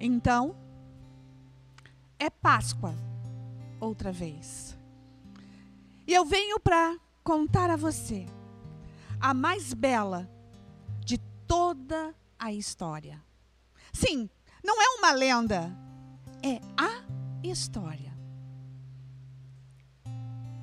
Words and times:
Então, 0.00 0.56
é 2.18 2.28
Páscoa 2.28 2.94
outra 3.80 4.12
vez. 4.12 4.76
E 6.06 6.12
eu 6.12 6.24
venho 6.24 6.60
para 6.60 6.96
contar 7.22 7.70
a 7.70 7.76
você 7.76 8.26
a 9.20 9.32
mais 9.32 9.72
bela 9.72 10.30
de 11.04 11.18
toda 11.46 12.14
a 12.38 12.52
história. 12.52 13.22
Sim, 13.92 14.28
não 14.62 14.80
é 14.82 14.98
uma 14.98 15.12
lenda, 15.12 15.74
é 16.42 16.60
a 16.76 17.02
história. 17.42 18.12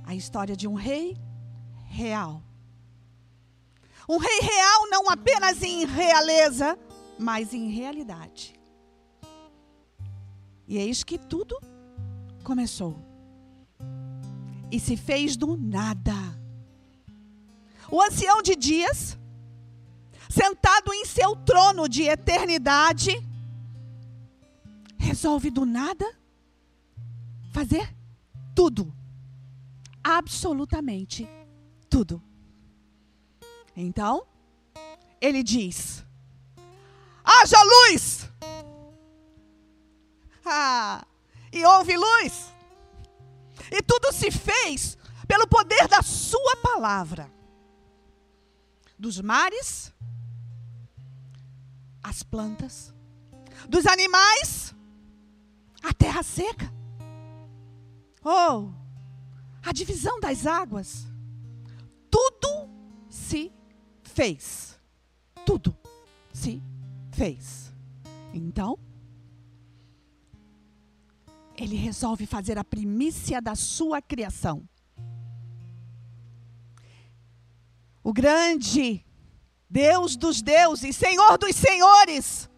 A 0.05 0.13
história 0.13 0.55
de 0.55 0.67
um 0.67 0.73
rei 0.73 1.17
real. 1.85 2.43
Um 4.07 4.17
rei 4.17 4.39
real 4.41 4.89
não 4.89 5.09
apenas 5.09 5.63
em 5.63 5.85
realeza, 5.85 6.77
mas 7.17 7.53
em 7.53 7.69
realidade. 7.69 8.60
E 10.67 10.77
eis 10.77 11.03
que 11.03 11.17
tudo 11.17 11.59
começou. 12.43 12.99
E 14.71 14.79
se 14.79 14.95
fez 14.95 15.35
do 15.35 15.57
nada. 15.57 16.13
O 17.89 18.01
ancião 18.01 18.41
de 18.41 18.55
dias, 18.55 19.17
sentado 20.29 20.93
em 20.93 21.05
seu 21.05 21.35
trono 21.35 21.89
de 21.89 22.03
eternidade, 22.03 23.11
resolve 24.97 25.49
do 25.49 25.65
nada 25.65 26.05
fazer 27.51 27.93
tudo. 28.55 28.93
Absolutamente 30.03 31.27
tudo. 31.89 32.23
Então, 33.75 34.25
ele 35.19 35.43
diz: 35.43 36.03
haja 37.23 37.57
luz! 37.63 38.29
Ah, 40.45 41.05
e 41.51 41.65
houve 41.65 41.95
luz. 41.95 42.53
E 43.71 43.81
tudo 43.81 44.11
se 44.11 44.31
fez 44.31 44.97
pelo 45.27 45.47
poder 45.47 45.87
da 45.87 46.01
Sua 46.01 46.57
palavra. 46.57 47.31
Dos 48.97 49.19
mares, 49.19 49.93
as 52.03 52.21
plantas, 52.21 52.93
dos 53.67 53.85
animais, 53.85 54.75
a 55.83 55.93
terra 55.93 56.21
seca. 56.21 56.71
Oh, 58.23 58.71
a 59.63 59.71
divisão 59.71 60.19
das 60.19 60.45
águas. 60.45 61.07
Tudo 62.09 62.69
se 63.09 63.51
fez. 64.03 64.79
Tudo 65.45 65.75
se 66.33 66.61
fez. 67.11 67.73
Então, 68.33 68.77
ele 71.63 71.75
resolve 71.75 72.25
fazer 72.25 72.57
a 72.57 72.63
primícia 72.63 73.39
da 73.39 73.55
sua 73.55 74.01
criação. 74.01 74.67
O 78.03 78.11
grande 78.11 79.05
Deus 79.69 80.15
dos 80.15 80.41
deuses, 80.41 80.95
Senhor 80.95 81.37
dos 81.37 81.55
senhores, 81.55 82.49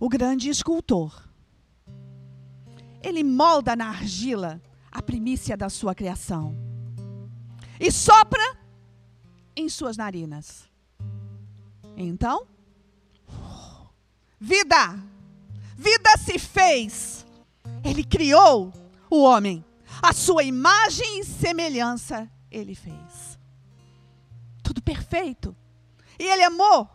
o 0.00 0.08
grande 0.08 0.50
escultor. 0.50 1.26
Ele 3.02 3.22
molda 3.22 3.76
na 3.76 3.88
argila 3.88 4.60
a 4.90 5.00
primícia 5.00 5.56
da 5.56 5.68
sua 5.68 5.94
criação 5.94 6.56
e 7.78 7.92
sopra 7.92 8.58
em 9.54 9.68
suas 9.68 9.96
narinas. 9.96 10.68
Então, 11.96 12.48
vida, 14.40 14.98
vida 15.76 16.16
se 16.18 16.38
fez. 16.38 17.27
Ele 17.84 18.04
criou 18.04 18.72
o 19.10 19.22
homem, 19.22 19.64
a 20.02 20.12
sua 20.12 20.42
imagem 20.42 21.20
e 21.20 21.24
semelhança 21.24 22.30
ele 22.50 22.74
fez. 22.74 23.38
Tudo 24.62 24.82
perfeito. 24.82 25.56
E 26.18 26.24
ele 26.24 26.42
amou. 26.42 26.88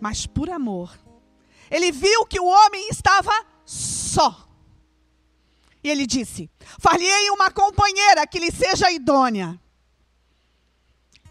Mas 0.00 0.26
por 0.26 0.50
amor, 0.50 0.98
ele 1.70 1.92
viu 1.92 2.26
que 2.26 2.40
o 2.40 2.46
homem 2.46 2.88
estava 2.88 3.32
só. 3.64 4.48
E 5.84 5.88
ele 5.88 6.06
disse: 6.06 6.50
Falhei 6.78 7.30
uma 7.30 7.50
companheira 7.50 8.26
que 8.26 8.38
lhe 8.38 8.50
seja 8.50 8.90
idônea. 8.90 9.60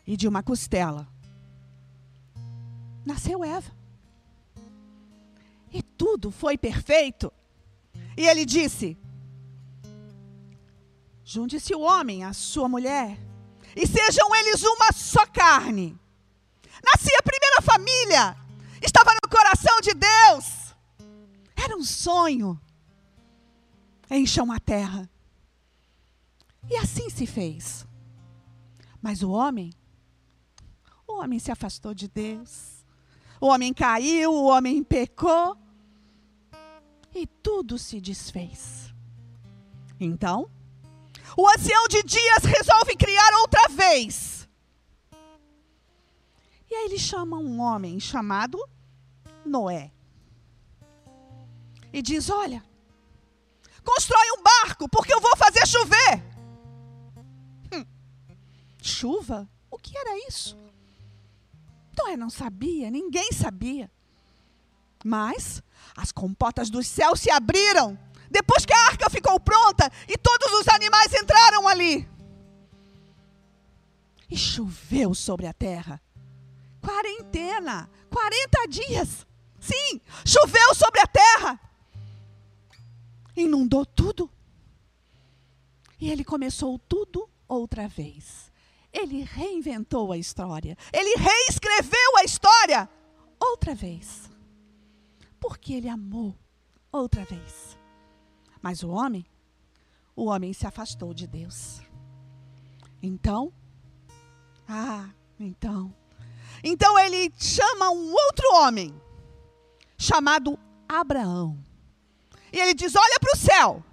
E 0.05 0.15
de 0.15 0.27
uma 0.27 0.41
costela 0.41 1.11
nasceu 3.05 3.43
Eva. 3.43 3.71
E 5.73 5.81
tudo 5.81 6.31
foi 6.31 6.57
perfeito. 6.57 7.31
E 8.17 8.27
ele 8.27 8.45
disse: 8.45 8.97
Junte-se 11.23 11.73
o 11.73 11.81
homem 11.81 12.23
à 12.23 12.33
sua 12.33 12.67
mulher, 12.67 13.17
e 13.75 13.87
sejam 13.87 14.35
eles 14.35 14.63
uma 14.63 14.91
só 14.91 15.25
carne. 15.25 15.97
Nascia 16.83 17.17
a 17.19 17.23
primeira 17.23 17.61
família, 17.61 18.37
estava 18.81 19.11
no 19.13 19.29
coração 19.29 19.79
de 19.81 19.93
Deus. 19.93 20.75
Era 21.55 21.75
um 21.77 21.83
sonho. 21.83 22.59
Encham 24.09 24.51
a 24.51 24.59
terra. 24.59 25.09
E 26.69 26.75
assim 26.75 27.09
se 27.09 27.25
fez. 27.25 27.85
Mas 29.01 29.23
o 29.23 29.31
homem, 29.31 29.73
o 31.07 31.19
homem 31.19 31.39
se 31.39 31.51
afastou 31.51 31.93
de 31.93 32.07
Deus. 32.07 32.85
O 33.39 33.47
homem 33.47 33.73
caiu, 33.73 34.33
o 34.33 34.45
homem 34.45 34.83
pecou. 34.83 35.57
E 37.13 37.27
tudo 37.27 37.77
se 37.77 37.99
desfez. 37.99 38.93
Então, 39.99 40.49
o 41.37 41.47
ancião 41.49 41.87
de 41.87 42.03
dias 42.03 42.43
resolve 42.43 42.95
criar 42.95 43.33
outra 43.41 43.67
vez. 43.69 44.49
E 46.69 46.73
aí 46.73 46.85
ele 46.85 46.97
chama 46.97 47.37
um 47.37 47.59
homem 47.59 47.99
chamado 47.99 48.57
Noé. 49.45 49.91
E 51.91 52.01
diz: 52.01 52.29
Olha, 52.29 52.63
constrói 53.83 54.25
um 54.37 54.43
barco, 54.43 54.87
porque 54.89 55.13
eu 55.13 55.19
vou 55.19 55.35
fazer 55.35 55.67
chover. 55.67 56.23
Hum, 57.73 57.85
chuva? 58.81 59.49
O 59.69 59.77
que 59.77 59.97
era 59.97 60.17
isso? 60.27 60.57
Noé 61.97 62.15
não 62.15 62.29
sabia, 62.29 62.89
ninguém 62.89 63.31
sabia. 63.33 63.91
Mas 65.03 65.61
as 65.95 66.11
compotas 66.11 66.69
dos 66.69 66.87
céus 66.87 67.19
se 67.19 67.29
abriram 67.29 67.97
depois 68.29 68.65
que 68.65 68.73
a 68.73 68.85
arca 68.87 69.09
ficou 69.09 69.39
pronta 69.39 69.91
e 70.07 70.17
todos 70.17 70.51
os 70.53 70.67
animais 70.69 71.13
entraram 71.13 71.67
ali. 71.67 72.07
E 74.29 74.37
choveu 74.37 75.13
sobre 75.13 75.45
a 75.45 75.53
terra. 75.53 76.01
Quarentena, 76.81 77.89
40 78.09 78.67
dias. 78.69 79.27
Sim, 79.59 79.99
choveu 80.25 80.73
sobre 80.73 81.01
a 81.01 81.07
terra. 81.07 81.59
Inundou 83.35 83.85
tudo. 83.85 84.31
E 85.99 86.09
ele 86.09 86.23
começou 86.23 86.79
tudo 86.79 87.29
outra 87.47 87.87
vez. 87.87 88.49
Ele 88.93 89.23
reinventou 89.23 90.11
a 90.11 90.17
história. 90.17 90.77
Ele 90.91 91.15
reescreveu 91.15 92.17
a 92.17 92.23
história 92.23 92.89
outra 93.39 93.75
vez. 93.75 94.30
Porque 95.41 95.73
ele 95.73 95.89
amou 95.89 96.37
outra 96.91 97.25
vez. 97.25 97.77
Mas 98.61 98.83
o 98.83 98.89
homem, 98.89 99.25
o 100.15 100.25
homem 100.25 100.53
se 100.53 100.67
afastou 100.67 101.13
de 101.15 101.25
Deus. 101.25 101.81
Então, 103.01 103.51
ah, 104.69 105.09
então. 105.39 105.93
Então 106.63 106.97
ele 106.99 107.33
chama 107.37 107.89
um 107.89 108.13
outro 108.13 108.53
homem, 108.53 108.93
chamado 109.97 110.59
Abraão. 110.87 111.57
E 112.53 112.59
ele 112.59 112.75
diz: 112.75 112.95
Olha 112.95 113.19
para 113.19 113.33
o 113.33 113.37
céu. 113.37 113.83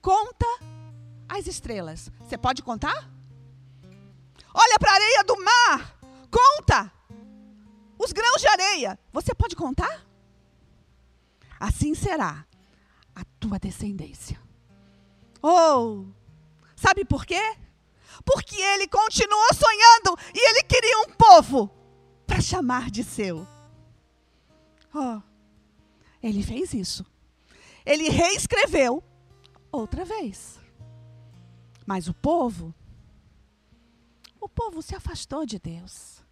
Conta 0.00 0.46
as 1.28 1.46
estrelas. 1.46 2.10
Você 2.20 2.38
pode 2.38 2.62
contar? 2.62 3.10
Olha 4.54 4.78
para 4.78 4.92
a 4.92 4.94
areia 4.94 5.24
do 5.24 5.44
mar. 5.44 5.98
Conta 6.30 6.99
os 8.02 8.12
grãos 8.12 8.40
de 8.40 8.46
areia. 8.46 8.98
Você 9.12 9.34
pode 9.34 9.54
contar? 9.54 10.06
Assim 11.58 11.94
será 11.94 12.46
a 13.14 13.22
tua 13.38 13.58
descendência. 13.58 14.40
Oh, 15.42 16.06
sabe 16.74 17.04
por 17.04 17.26
quê? 17.26 17.56
Porque 18.24 18.56
ele 18.56 18.88
continuou 18.88 19.54
sonhando 19.54 20.18
e 20.34 20.48
ele 20.50 20.62
queria 20.62 20.98
um 21.00 21.12
povo 21.12 21.70
para 22.26 22.40
chamar 22.40 22.90
de 22.90 23.04
seu. 23.04 23.46
Oh, 24.94 25.20
ele 26.22 26.42
fez 26.42 26.72
isso. 26.72 27.04
Ele 27.84 28.08
reescreveu 28.08 29.02
outra 29.70 30.04
vez. 30.04 30.58
Mas 31.86 32.08
o 32.08 32.14
povo, 32.14 32.74
o 34.40 34.48
povo 34.48 34.80
se 34.80 34.94
afastou 34.94 35.44
de 35.44 35.58
Deus. 35.58 36.22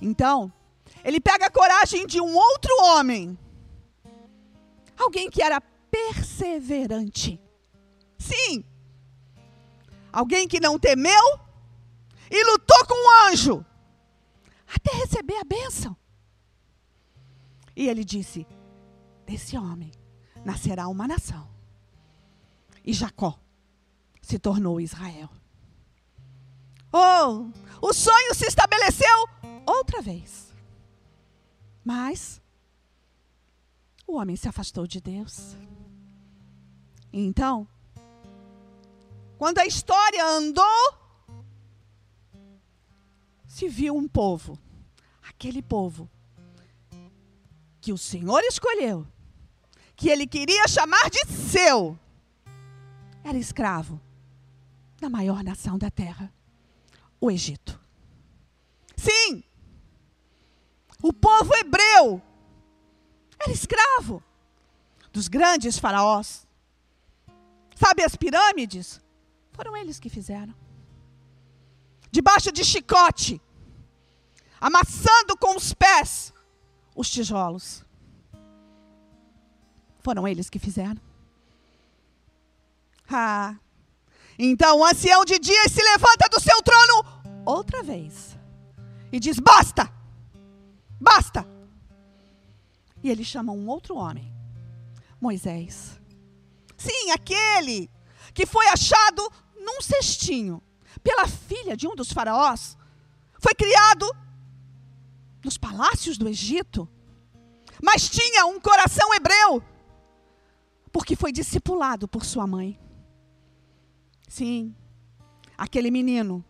Então, 0.00 0.52
ele 1.04 1.20
pega 1.20 1.46
a 1.46 1.50
coragem 1.50 2.06
de 2.06 2.20
um 2.20 2.34
outro 2.36 2.72
homem, 2.84 3.38
alguém 4.96 5.30
que 5.30 5.42
era 5.42 5.60
perseverante. 5.90 7.40
Sim, 8.18 8.64
alguém 10.12 10.46
que 10.46 10.60
não 10.60 10.78
temeu 10.78 11.40
e 12.30 12.44
lutou 12.44 12.86
com 12.86 12.94
o 12.94 13.30
anjo 13.30 13.64
até 14.74 14.96
receber 14.96 15.36
a 15.36 15.44
bênção. 15.44 15.96
E 17.76 17.88
ele 17.88 18.04
disse: 18.04 18.46
Desse 19.26 19.56
homem 19.56 19.92
nascerá 20.44 20.88
uma 20.88 21.06
nação. 21.06 21.48
E 22.84 22.92
Jacó 22.92 23.38
se 24.20 24.38
tornou 24.38 24.80
Israel. 24.80 25.30
Oh, 26.92 27.50
o 27.80 27.92
sonho 27.92 28.34
se 28.34 28.46
estabeleceu 28.46 29.28
outra 29.66 30.02
vez. 30.02 30.51
Mas 31.84 32.40
o 34.06 34.16
homem 34.16 34.36
se 34.36 34.48
afastou 34.48 34.86
de 34.86 35.00
Deus. 35.00 35.56
Então, 37.12 37.66
quando 39.38 39.58
a 39.58 39.66
história 39.66 40.24
andou, 40.24 40.94
se 43.46 43.68
viu 43.68 43.96
um 43.96 44.08
povo, 44.08 44.58
aquele 45.28 45.60
povo 45.60 46.08
que 47.80 47.92
o 47.92 47.98
Senhor 47.98 48.40
escolheu, 48.44 49.06
que 49.96 50.08
ele 50.08 50.26
queria 50.26 50.66
chamar 50.68 51.10
de 51.10 51.26
seu, 51.26 51.98
era 53.24 53.36
escravo 53.36 54.00
da 55.00 55.10
maior 55.10 55.42
nação 55.42 55.76
da 55.76 55.90
terra, 55.90 56.32
o 57.20 57.30
Egito. 57.30 57.80
Sim, 58.96 59.42
o 61.02 61.12
povo 61.12 61.54
hebreu 61.56 62.22
era 63.38 63.52
escravo 63.52 64.22
dos 65.12 65.26
grandes 65.26 65.78
faraós. 65.78 66.46
Sabe 67.74 68.04
as 68.04 68.14
pirâmides? 68.14 69.00
Foram 69.52 69.76
eles 69.76 69.98
que 69.98 70.08
fizeram. 70.08 70.54
Debaixo 72.10 72.52
de 72.52 72.64
chicote, 72.64 73.40
amassando 74.60 75.36
com 75.36 75.56
os 75.56 75.74
pés 75.74 76.32
os 76.94 77.10
tijolos. 77.10 77.84
Foram 80.00 80.26
eles 80.28 80.48
que 80.48 80.58
fizeram. 80.58 81.00
Ah. 83.10 83.56
Então 84.38 84.78
o 84.78 84.84
ancião 84.84 85.24
de 85.24 85.38
dias 85.38 85.72
se 85.72 85.82
levanta 85.82 86.28
do 86.30 86.40
seu 86.40 86.62
trono 86.62 87.44
outra 87.44 87.82
vez 87.82 88.36
e 89.10 89.18
diz: 89.18 89.38
Basta! 89.38 90.01
Basta! 91.02 91.44
E 93.02 93.10
ele 93.10 93.24
chama 93.24 93.52
um 93.52 93.68
outro 93.68 93.96
homem, 93.96 94.32
Moisés. 95.20 96.00
Sim, 96.76 97.10
aquele 97.10 97.90
que 98.32 98.46
foi 98.46 98.68
achado 98.68 99.28
num 99.56 99.80
cestinho 99.80 100.62
pela 101.02 101.26
filha 101.26 101.76
de 101.76 101.88
um 101.88 101.96
dos 101.96 102.12
faraós. 102.12 102.78
Foi 103.40 103.52
criado 103.52 104.06
nos 105.44 105.58
palácios 105.58 106.16
do 106.16 106.28
Egito, 106.28 106.88
mas 107.82 108.08
tinha 108.08 108.46
um 108.46 108.60
coração 108.60 109.12
hebreu, 109.12 109.60
porque 110.92 111.16
foi 111.16 111.32
discipulado 111.32 112.06
por 112.06 112.24
sua 112.24 112.46
mãe. 112.46 112.78
Sim, 114.28 114.72
aquele 115.58 115.90
menino 115.90 116.44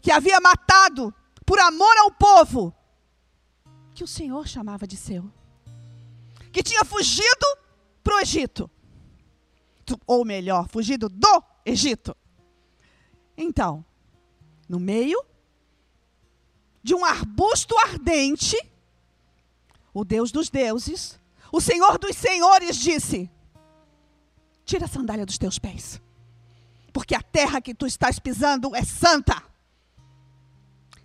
que 0.00 0.10
havia 0.10 0.40
matado 0.40 1.14
por 1.46 1.60
amor 1.60 1.96
ao 1.98 2.10
povo 2.10 2.74
que 4.02 4.04
o 4.04 4.08
Senhor 4.08 4.48
chamava 4.48 4.84
de 4.84 4.96
seu, 4.96 5.30
que 6.50 6.60
tinha 6.60 6.84
fugido 6.84 7.46
para 8.02 8.16
o 8.16 8.18
Egito, 8.18 8.68
ou 10.04 10.24
melhor, 10.24 10.68
fugido 10.68 11.08
do 11.08 11.44
Egito. 11.64 12.16
Então, 13.36 13.84
no 14.68 14.80
meio 14.80 15.24
de 16.82 16.96
um 16.96 17.04
arbusto 17.04 17.78
ardente, 17.78 18.56
o 19.94 20.04
Deus 20.04 20.32
dos 20.32 20.50
deuses, 20.50 21.20
o 21.52 21.60
Senhor 21.60 21.96
dos 21.96 22.16
senhores 22.16 22.76
disse: 22.78 23.30
Tira 24.64 24.86
a 24.86 24.88
sandália 24.88 25.24
dos 25.24 25.38
teus 25.38 25.60
pés, 25.60 26.02
porque 26.92 27.14
a 27.14 27.22
terra 27.22 27.60
que 27.60 27.72
tu 27.72 27.86
estás 27.86 28.18
pisando 28.18 28.74
é 28.74 28.82
santa. 28.82 29.40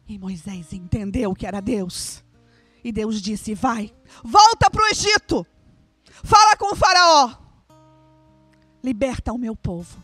E 0.07 0.17
Moisés 0.17 0.73
entendeu 0.73 1.35
que 1.35 1.45
era 1.45 1.61
Deus. 1.61 2.25
E 2.83 2.91
Deus 2.91 3.21
disse: 3.21 3.53
Vai, 3.53 3.93
volta 4.23 4.69
para 4.69 4.83
o 4.83 4.87
Egito, 4.87 5.45
fala 6.23 6.55
com 6.55 6.73
o 6.73 6.75
Faraó, 6.75 7.35
liberta 8.83 9.33
o 9.33 9.37
meu 9.37 9.55
povo. 9.55 10.03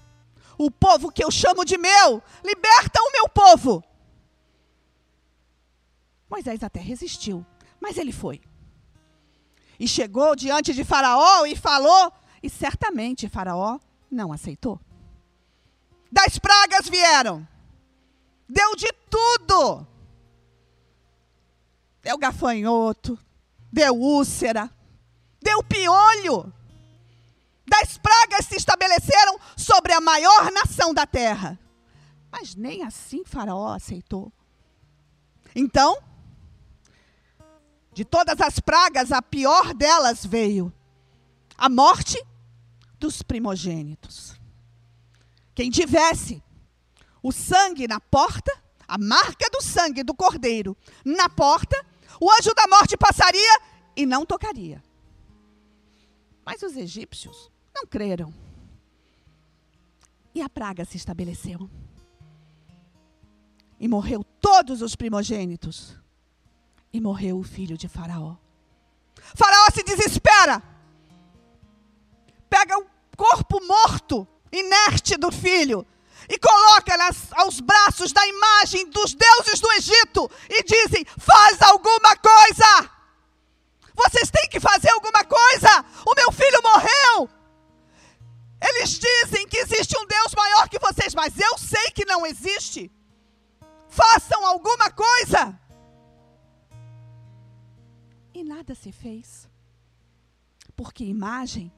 O 0.58 0.70
povo 0.70 1.12
que 1.12 1.24
eu 1.24 1.32
chamo 1.32 1.66
de 1.66 1.78
meu, 1.78 2.22
liberta 2.44 3.02
o 3.02 3.12
meu 3.12 3.28
povo. 3.30 3.84
Moisés 6.30 6.64
até 6.64 6.80
resistiu, 6.80 7.46
mas 7.80 7.98
ele 7.98 8.12
foi. 8.12 8.42
E 9.80 9.88
chegou 9.88 10.36
diante 10.36 10.74
de 10.74 10.84
Faraó 10.84 11.46
e 11.46 11.56
falou, 11.56 12.12
e 12.42 12.50
certamente 12.50 13.30
Faraó 13.30 13.80
não 14.10 14.32
aceitou. 14.32 14.80
Das 16.12 16.38
pragas 16.38 16.88
vieram, 16.88 17.48
deu 18.48 18.76
de 18.76 18.92
tudo. 19.10 19.88
Deu 22.04 22.18
gafanhoto, 22.18 23.18
deu 23.72 23.96
úlcera, 23.96 24.70
deu 25.42 25.64
piolho. 25.64 26.54
Das 27.66 27.98
pragas 27.98 28.46
se 28.46 28.58
estabeleceram 28.58 29.40
sobre 29.56 29.94
a 29.94 30.02
maior 30.02 30.52
nação 30.52 30.94
da 30.94 31.08
terra. 31.08 31.58
Mas 32.30 32.56
nem 32.56 32.84
assim 32.84 33.24
Faraó 33.24 33.74
aceitou. 33.74 34.34
Então, 35.56 35.98
de 37.94 38.04
todas 38.04 38.42
as 38.42 38.60
pragas, 38.60 39.12
a 39.12 39.22
pior 39.22 39.74
delas 39.74 40.26
veio 40.26 40.74
a 41.58 41.70
morte 41.70 42.22
dos 43.00 43.22
primogênitos. 43.22 44.36
Quem 45.56 45.70
tivesse 45.70 46.44
o 47.22 47.32
sangue 47.32 47.88
na 47.88 48.00
porta, 48.00 48.52
a 48.88 48.98
marca 48.98 49.50
do 49.52 49.62
sangue 49.62 50.04
do 50.04 50.14
cordeiro 50.14 50.76
na 51.06 51.30
porta, 51.30 51.86
o 52.20 52.32
anjo 52.32 52.54
da 52.54 52.68
morte 52.68 52.98
passaria 52.98 53.62
e 53.96 54.06
não 54.06 54.26
tocaria. 54.26 54.84
Mas 56.46 56.62
os 56.62 56.76
egípcios 56.76 57.52
não 57.74 57.86
creram. 57.86 58.34
E 60.36 60.42
a 60.42 60.50
praga 60.50 60.84
se 60.84 60.98
estabeleceu. 60.98 61.70
E 63.80 63.88
morreu 63.88 64.24
todos 64.42 64.82
os 64.82 64.96
primogênitos 64.96 65.96
e 66.92 67.02
morreu 67.02 67.40
o 67.40 67.44
filho 67.44 67.78
de 67.78 67.88
Faraó. 67.88 68.36
Faraó 69.16 69.68
se 69.74 69.84
desespera. 69.84 70.62
Pega 72.50 72.78
o 72.78 72.86
corpo 73.18 73.60
morto, 73.66 74.28
inerte 74.52 75.18
do 75.18 75.32
filho, 75.32 75.86
e 76.30 76.38
coloca 76.38 76.98
nas, 76.98 77.32
aos 77.34 77.60
braços 77.60 78.12
da 78.12 78.26
imagem 78.28 78.90
dos 78.90 79.14
deuses 79.14 79.60
do 79.60 79.72
Egito 79.74 80.30
e 80.50 80.64
dizem: 80.64 81.06
Faz 81.18 81.62
alguma 81.62 82.16
coisa! 82.18 82.92
Vocês 83.96 84.30
têm 84.32 84.50
que 84.50 84.60
fazer 84.60 84.90
alguma 84.90 85.24
coisa! 85.24 85.86
O 86.06 86.16
meu 86.16 86.32
filho 86.32 86.62
morreu! 86.64 87.30
Eles 88.62 88.98
dizem 88.98 89.48
que 89.48 89.58
existe 89.58 89.98
um 89.98 90.06
Deus 90.06 90.34
maior 90.36 90.70
que 90.70 90.80
vocês, 90.80 91.14
mas 91.14 91.38
eu 91.38 91.58
sei 91.58 91.92
que 91.92 92.06
não 92.06 92.26
existe. 92.26 92.92
Façam 93.90 94.46
alguma 94.46 94.90
coisa! 94.90 95.60
E 98.34 98.44
nada 98.44 98.74
se 98.74 98.92
fez. 98.92 99.48
Porque 100.76 101.04
imagem 101.04 101.72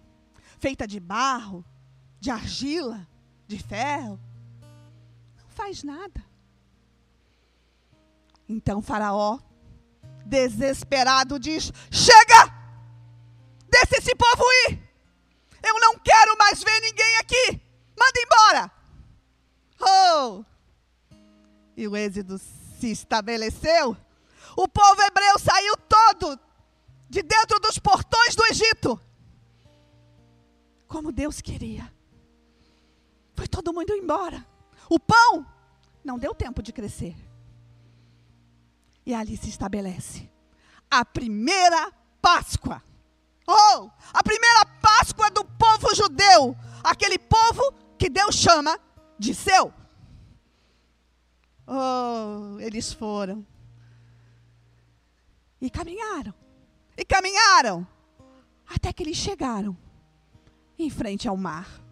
feita 0.58 0.88
de 0.88 1.00
barro, 1.00 1.66
de 2.20 2.32
argila, 2.32 3.08
de 3.48 3.60
ferro, 3.62 4.20
faz 5.56 5.84
nada. 5.84 6.24
Então 8.48 8.82
Faraó, 8.82 9.40
desesperado, 10.26 11.40
diz: 11.40 11.72
Chega! 11.90 12.54
Deixa 13.68 13.98
esse 13.98 14.16
povo 14.16 14.44
ir! 14.68 14.86
Eu 15.64 15.80
não 15.80 15.98
quero 15.98 16.38
mais 16.38 16.64
ver 16.64 16.80
ninguém 16.82 17.18
aqui! 17.18 17.62
Manda 17.98 18.20
embora! 18.20 18.72
Oh! 19.82 20.46
E 21.76 21.88
o 21.88 21.96
êxodo 21.96 22.38
se 22.38 22.92
estabeleceu. 22.92 23.98
O 24.56 24.68
povo 24.68 25.02
hebreu 25.02 25.40
saiu 25.40 25.76
todo 25.78 26.40
de 27.10 27.22
dentro 27.22 27.60
dos 27.60 27.80
portões 27.80 28.36
do 28.36 28.46
Egito. 28.46 29.00
Como 30.88 31.12
Deus 31.12 31.42
queria. 31.42 31.92
Foi 33.34 33.48
todo 33.48 33.74
mundo 33.74 33.92
embora. 33.92 34.46
O 34.90 35.00
pão 35.00 35.46
não 36.04 36.18
deu 36.18 36.34
tempo 36.34 36.62
de 36.62 36.72
crescer. 36.72 37.16
E 39.06 39.14
ali 39.14 39.38
se 39.38 39.50
estabelece 39.50 40.30
a 40.90 41.04
primeira 41.04 41.92
Páscoa. 42.22 42.82
Oh, 43.48 43.90
a 44.14 44.24
primeira 44.24 44.66
Páscoa 44.82 45.30
do 45.30 45.46
povo 45.46 45.94
judeu, 45.96 46.58
aquele 46.84 47.20
povo 47.20 47.72
que 47.98 48.10
Deus 48.10 48.36
chama 48.36 48.80
de 49.20 49.36
seu. 49.36 49.72
Oh, 51.68 52.60
eles 52.60 52.92
foram. 52.94 53.46
E 55.62 55.70
caminharam. 55.70 56.34
E 56.98 57.06
caminharam. 57.06 57.88
Até 58.68 58.92
que 58.92 59.04
eles 59.04 59.18
chegaram 59.18 59.78
em 60.78 60.90
frente 60.90 61.28
ao 61.28 61.38
mar. 61.38 61.85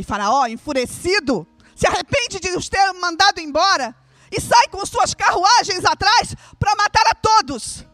E 0.00 0.02
Faraó, 0.02 0.46
enfurecido, 0.46 1.46
se 1.76 1.86
arrepende 1.86 2.40
de 2.40 2.48
os 2.56 2.70
ter 2.70 2.90
mandado 2.94 3.38
embora 3.38 3.94
e 4.32 4.40
sai 4.40 4.66
com 4.68 4.84
suas 4.86 5.12
carruagens 5.12 5.84
atrás 5.84 6.34
para 6.58 6.74
matar 6.74 7.06
a 7.06 7.14
todos. 7.14 7.84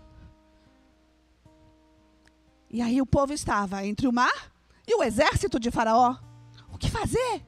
E 2.71 2.81
aí 2.81 3.03
o 3.03 3.07
povo 3.07 3.33
estava 3.33 3.85
entre 3.85 4.07
o 4.07 4.13
mar 4.13 4.53
e 4.87 4.95
o 4.95 5.03
exército 5.03 5.59
de 5.59 5.69
Faraó. 5.73 6.15
O 6.73 6.79
que 6.79 6.89
fazer? 6.89 7.45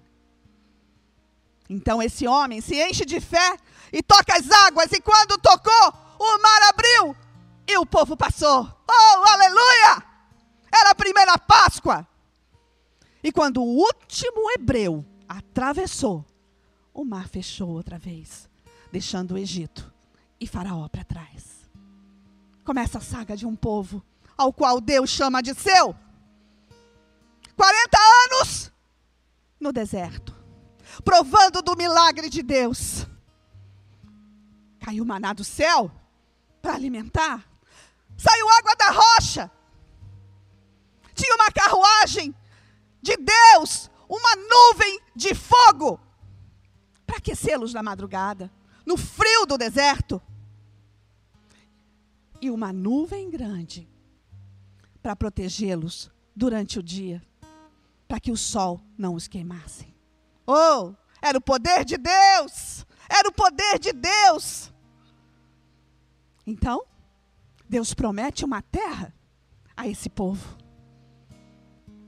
Então 1.71 2.03
esse 2.03 2.27
homem 2.27 2.61
se 2.61 2.83
enche 2.83 3.05
de 3.05 3.21
fé 3.21 3.57
e 3.93 4.03
toca 4.03 4.37
as 4.37 4.51
águas, 4.51 4.91
e 4.91 5.01
quando 5.01 5.39
tocou, 5.39 5.93
o 6.19 6.43
mar 6.43 6.63
abriu 6.69 7.17
e 7.65 7.79
o 7.79 7.87
povo 7.87 8.17
passou. 8.17 8.69
Oh, 8.91 9.29
aleluia! 9.29 10.03
Era 10.75 10.91
a 10.91 10.97
primeira 10.97 11.39
Páscoa. 11.39 12.08
E 13.23 13.33
quando 13.33 13.63
o 13.63 13.77
último 13.77 14.51
hebreu 14.53 15.05
atravessou, 15.29 16.25
o 16.95 17.05
mar 17.05 17.29
fechou 17.29 17.69
outra 17.71 17.99
vez, 17.99 18.49
deixando 18.93 19.33
o 19.33 19.39
Egito 19.39 19.93
e 20.41 20.47
Faraó 20.47 20.89
para 20.89 21.05
trás. 21.05 21.69
Começa 22.65 22.99
a 22.99 23.01
saga 23.01 23.37
de 23.37 23.47
um 23.47 23.57
povo 23.57 24.05
ao 24.37 24.53
qual 24.53 24.81
Deus 24.81 25.11
chama 25.11 25.43
de 25.43 25.55
seu. 25.55 25.97
40 27.57 27.99
anos 27.99 28.73
no 29.59 29.73
deserto, 29.73 30.37
provando 31.05 31.61
do 31.61 31.77
milagre 31.77 32.29
de 32.31 32.43
Deus. 32.43 33.05
Caiu 34.79 35.05
maná 35.05 35.33
do 35.33 35.43
céu 35.43 35.91
para 36.63 36.75
alimentar. 36.75 37.45
Saiu 38.17 38.49
água 38.49 38.75
da 38.77 38.91
rocha. 38.91 39.51
Tinha 41.15 41.35
uma 41.35 41.51
carruagem 41.51 42.35
de 43.03 43.17
Deus, 43.17 43.91
uma 44.09 44.37
nuvem 44.37 45.01
de 45.15 45.35
fogo 45.35 46.01
para 47.07 47.17
aquecê-los 47.17 47.73
na 47.73 47.83
madrugada, 47.83 48.51
no 48.85 48.97
frio 48.97 49.47
do 49.47 49.57
deserto. 49.57 50.21
E 52.41 52.51
uma 52.51 52.73
nuvem 52.73 53.31
grande 53.31 53.89
para 55.03 55.17
protegê-los 55.17 56.11
durante 56.35 56.79
o 56.79 56.83
dia, 56.83 57.23
para 58.07 58.21
que 58.21 58.31
o 58.31 58.37
sol 58.37 58.81
não 58.97 59.15
os 59.15 59.27
queimasse. 59.27 59.95
Oh, 60.47 60.95
era 61.21 61.39
o 61.39 61.43
poder 61.43 61.85
de 61.85 61.97
Deus! 61.97 62.87
Era 63.09 63.29
o 63.29 63.33
poder 63.33 63.79
de 63.79 63.93
Deus! 63.93 64.73
Então, 66.47 66.85
Deus 67.69 67.93
promete 67.93 68.45
uma 68.45 68.63
terra 68.63 69.15
a 69.77 69.87
esse 69.87 70.09
povo. 70.09 70.57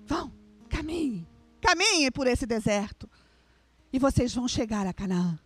Vão, 0.06 0.32
caminhe, 0.80 1.28
caminhe 1.60 2.10
por 2.10 2.26
esse 2.26 2.46
deserto. 2.46 3.08
E 3.92 3.98
vocês 3.98 4.34
vão 4.34 4.48
chegar 4.48 4.86
a 4.86 4.92
Canaã. 4.92 5.38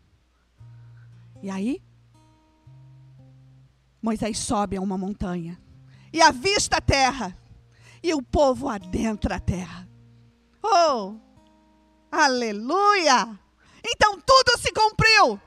E 1.42 1.50
aí, 1.50 1.82
Moisés 4.00 4.38
sobe 4.38 4.76
a 4.76 4.80
uma 4.80 4.96
montanha 4.96 5.60
e 6.12 6.22
avista 6.22 6.76
a 6.76 6.80
terra, 6.80 7.36
e 8.02 8.14
o 8.14 8.22
povo 8.22 8.68
adentra 8.68 9.36
a 9.36 9.40
terra. 9.40 9.88
Oh, 10.62 11.16
aleluia! 12.10 13.38
Então 13.84 14.20
tudo 14.20 14.58
se 14.58 14.72
cumpriu. 14.72 15.40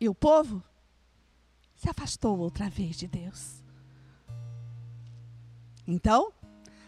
E 0.00 0.08
o 0.08 0.14
povo 0.14 0.62
se 1.76 1.88
afastou 1.88 2.38
outra 2.38 2.68
vez 2.68 2.96
de 2.96 3.06
Deus. 3.06 3.62
Então, 5.86 6.32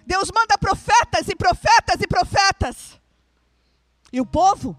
Deus 0.07 0.31
manda 0.33 0.57
profetas 0.57 1.29
e 1.29 1.35
profetas 1.35 2.01
e 2.01 2.07
profetas. 2.07 3.01
E 4.13 4.21
o 4.21 4.25
povo, 4.25 4.77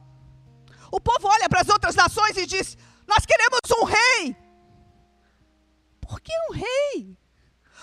o 0.89 1.01
povo 1.01 1.27
olha 1.27 1.49
para 1.49 1.61
as 1.61 1.69
outras 1.69 1.95
nações 1.95 2.37
e 2.37 2.45
diz: 2.45 2.77
Nós 3.05 3.25
queremos 3.25 3.59
um 3.79 3.83
rei. 3.83 4.35
Por 5.99 6.21
que 6.21 6.31
um 6.49 6.53
rei? 6.53 7.17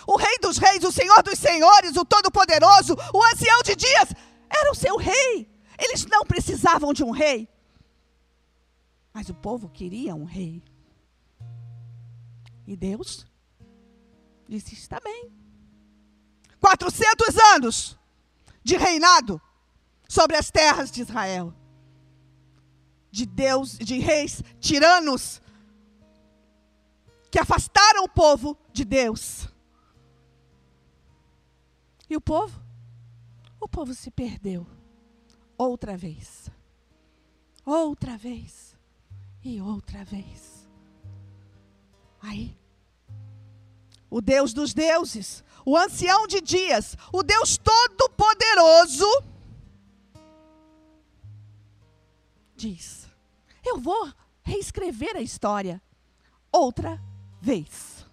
O 0.06 0.16
rei 0.16 0.38
dos 0.40 0.56
reis, 0.56 0.82
o 0.84 0.92
senhor 0.92 1.22
dos 1.22 1.38
senhores, 1.38 1.96
o 1.96 2.04
todo-poderoso, 2.04 2.94
o 3.12 3.24
ancião 3.32 3.62
de 3.62 3.76
dias, 3.76 4.08
era 4.48 4.70
o 4.72 4.74
seu 4.74 4.96
rei. 4.96 5.48
Eles 5.78 6.06
não 6.06 6.24
precisavam 6.24 6.92
de 6.94 7.04
um 7.04 7.10
rei. 7.10 7.48
Mas 9.12 9.28
o 9.28 9.34
povo 9.34 9.68
queria 9.68 10.14
um 10.14 10.24
rei. 10.24 10.62
E 12.66 12.74
Deus 12.74 13.26
disse: 14.48 14.72
está 14.74 14.98
bem. 15.00 15.43
400 16.64 17.36
anos 17.54 17.98
de 18.62 18.78
reinado 18.78 19.38
sobre 20.08 20.34
as 20.34 20.50
terras 20.50 20.90
de 20.90 21.02
Israel. 21.02 21.52
De 23.10 23.26
Deus, 23.26 23.76
de 23.76 23.98
reis 23.98 24.42
tiranos 24.58 25.42
que 27.30 27.38
afastaram 27.38 28.04
o 28.04 28.08
povo 28.08 28.56
de 28.72 28.82
Deus. 28.82 29.46
E 32.08 32.16
o 32.16 32.20
povo? 32.20 32.58
O 33.60 33.68
povo 33.68 33.92
se 33.92 34.10
perdeu. 34.10 34.66
Outra 35.58 35.98
vez. 35.98 36.48
Outra 37.62 38.16
vez. 38.16 38.74
E 39.42 39.60
outra 39.60 40.02
vez. 40.02 40.66
Aí, 42.22 42.56
o 44.14 44.20
Deus 44.22 44.54
dos 44.54 44.72
deuses, 44.72 45.42
o 45.64 45.76
ancião 45.76 46.26
de 46.26 46.40
dias, 46.40 46.96
o 47.12 47.22
Deus 47.22 47.56
todo-poderoso, 47.56 49.06
diz: 52.54 53.08
Eu 53.64 53.78
vou 53.78 54.12
reescrever 54.42 55.16
a 55.16 55.22
história 55.22 55.82
outra 56.52 57.00
vez. 57.40 58.06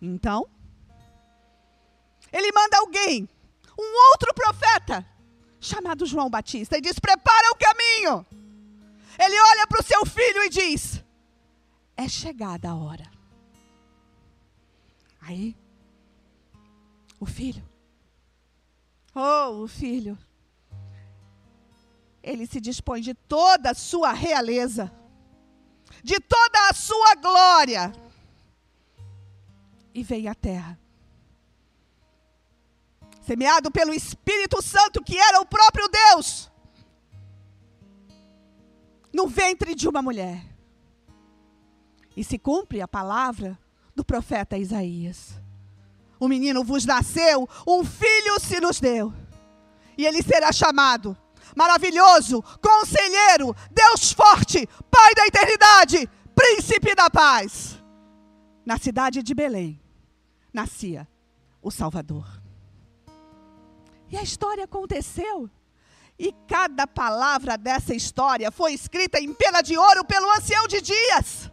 Então, 0.00 0.48
ele 2.32 2.52
manda 2.52 2.78
alguém, 2.78 3.28
um 3.78 4.10
outro 4.12 4.32
profeta, 4.34 5.06
chamado 5.60 6.06
João 6.06 6.30
Batista, 6.30 6.78
e 6.78 6.80
diz: 6.80 6.98
Prepara 6.98 7.50
o 7.50 7.56
caminho. 7.56 8.26
Ele 9.18 9.40
olha 9.40 9.66
para 9.66 9.80
o 9.80 9.84
seu 9.84 10.04
filho 10.06 10.44
e 10.44 10.50
diz: 10.50 11.02
É 11.96 12.08
chegada 12.08 12.70
a 12.70 12.76
hora. 12.76 13.15
Aí, 15.26 15.56
o 17.18 17.26
filho, 17.26 17.68
oh, 19.14 19.62
o 19.64 19.68
filho, 19.68 20.16
ele 22.22 22.46
se 22.46 22.60
dispõe 22.60 23.00
de 23.00 23.12
toda 23.12 23.70
a 23.70 23.74
sua 23.74 24.12
realeza, 24.12 24.92
de 26.04 26.20
toda 26.20 26.68
a 26.70 26.74
sua 26.74 27.14
glória, 27.16 27.92
e 29.92 30.02
veio 30.02 30.30
à 30.30 30.34
terra 30.34 30.78
semeado 33.26 33.72
pelo 33.72 33.92
Espírito 33.92 34.62
Santo, 34.62 35.02
que 35.02 35.18
era 35.18 35.40
o 35.40 35.46
próprio 35.46 35.88
Deus, 35.88 36.48
no 39.12 39.26
ventre 39.26 39.74
de 39.74 39.88
uma 39.88 40.00
mulher. 40.00 40.46
E 42.16 42.22
se 42.22 42.38
cumpre 42.38 42.80
a 42.80 42.86
palavra 42.86 43.58
do 43.96 44.04
profeta 44.04 44.58
Isaías. 44.58 45.40
O 46.20 46.28
menino 46.28 46.62
vos 46.62 46.84
nasceu, 46.84 47.48
um 47.66 47.84
filho 47.84 48.38
se 48.38 48.60
nos 48.60 48.78
deu, 48.78 49.12
e 49.98 50.06
ele 50.06 50.22
será 50.22 50.52
chamado 50.52 51.16
maravilhoso, 51.56 52.42
conselheiro, 52.60 53.56
Deus 53.70 54.12
forte, 54.12 54.68
Pai 54.90 55.14
da 55.14 55.26
eternidade, 55.26 56.08
príncipe 56.34 56.94
da 56.94 57.08
paz. 57.08 57.82
Na 58.64 58.78
cidade 58.78 59.22
de 59.22 59.34
Belém 59.34 59.80
nascia 60.52 61.08
o 61.62 61.70
Salvador. 61.70 62.26
E 64.10 64.16
a 64.16 64.22
história 64.22 64.64
aconteceu. 64.64 65.50
E 66.18 66.32
cada 66.48 66.86
palavra 66.86 67.58
dessa 67.58 67.94
história 67.94 68.50
foi 68.50 68.72
escrita 68.72 69.20
em 69.20 69.32
pena 69.34 69.60
de 69.60 69.76
ouro 69.76 70.04
pelo 70.04 70.30
ancião 70.32 70.66
de 70.66 70.80
dias. 70.80 71.50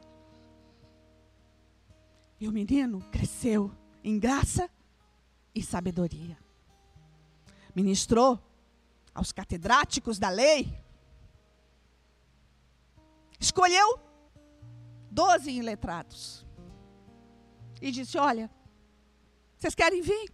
E 2.43 2.47
o 2.49 2.51
menino 2.51 2.99
cresceu 3.09 3.71
em 4.03 4.19
graça 4.19 4.69
e 5.55 5.63
sabedoria. 5.63 6.37
Ministrou 7.73 8.37
aos 9.15 9.31
catedráticos 9.31 10.19
da 10.19 10.27
lei. 10.27 10.77
Escolheu 13.39 13.97
doze 15.09 15.51
iletrados. 15.51 16.45
E 17.81 17.89
disse: 17.91 18.17
Olha, 18.17 18.51
vocês 19.57 19.73
querem 19.73 20.01
vir? 20.01 20.29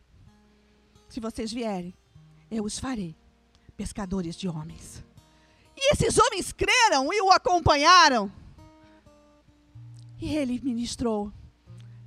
Se 1.09 1.19
vocês 1.19 1.53
vierem, 1.53 1.93
eu 2.49 2.63
os 2.63 2.79
farei 2.79 3.15
pescadores 3.77 4.35
de 4.35 4.47
homens. 4.49 5.05
E 5.77 5.93
esses 5.93 6.17
homens 6.17 6.51
creram 6.51 7.13
e 7.13 7.21
o 7.21 7.29
acompanharam. 7.29 8.31
E 10.19 10.35
ele 10.35 10.59
ministrou 10.59 11.31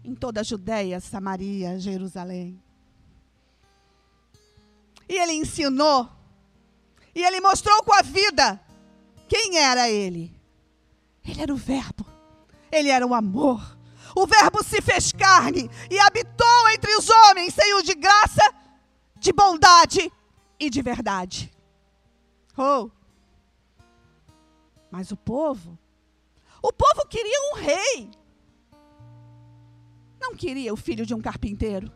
em 0.05 0.15
toda 0.15 0.41
a 0.41 0.45
Judéia, 0.45 1.01
Samaria, 1.01 1.79
Jerusalém. 1.79 2.61
E 5.09 5.15
ele 5.19 5.33
ensinou. 5.33 6.09
E 7.15 7.23
ele 7.23 7.41
mostrou 7.41 7.83
com 7.85 7.93
a 7.93 8.03
vida 8.03 8.61
quem 9.29 9.59
era 9.59 9.89
ele. 9.91 10.35
Ele 11.25 11.41
era 11.41 11.53
o 11.53 11.57
Verbo. 11.57 12.07
Ele 12.71 12.89
era 12.89 13.07
o 13.07 13.15
amor. 13.15 13.79
O 14.15 14.27
Verbo 14.27 14.63
se 14.63 14.81
fez 14.81 15.13
carne 15.13 15.71
e 15.91 15.99
habitou 15.99 16.69
entre 16.71 16.95
os 16.97 17.09
homens, 17.09 17.55
cheio 17.55 17.83
de 17.83 17.95
graça, 17.95 18.43
de 19.19 19.33
bondade 19.33 20.13
e 20.59 20.69
de 20.69 20.83
verdade. 20.83 21.53
Oh! 22.57 22.91
Mas 24.91 25.11
o 25.11 25.17
povo, 25.17 25.79
o 26.63 26.73
povo 26.73 27.07
queria 27.09 27.53
um 27.53 27.57
rei. 27.57 28.11
Não 30.33 30.39
queria 30.39 30.73
o 30.73 30.79
filho 30.79 31.05
de 31.05 31.13
um 31.13 31.21
carpinteiro. 31.21 31.93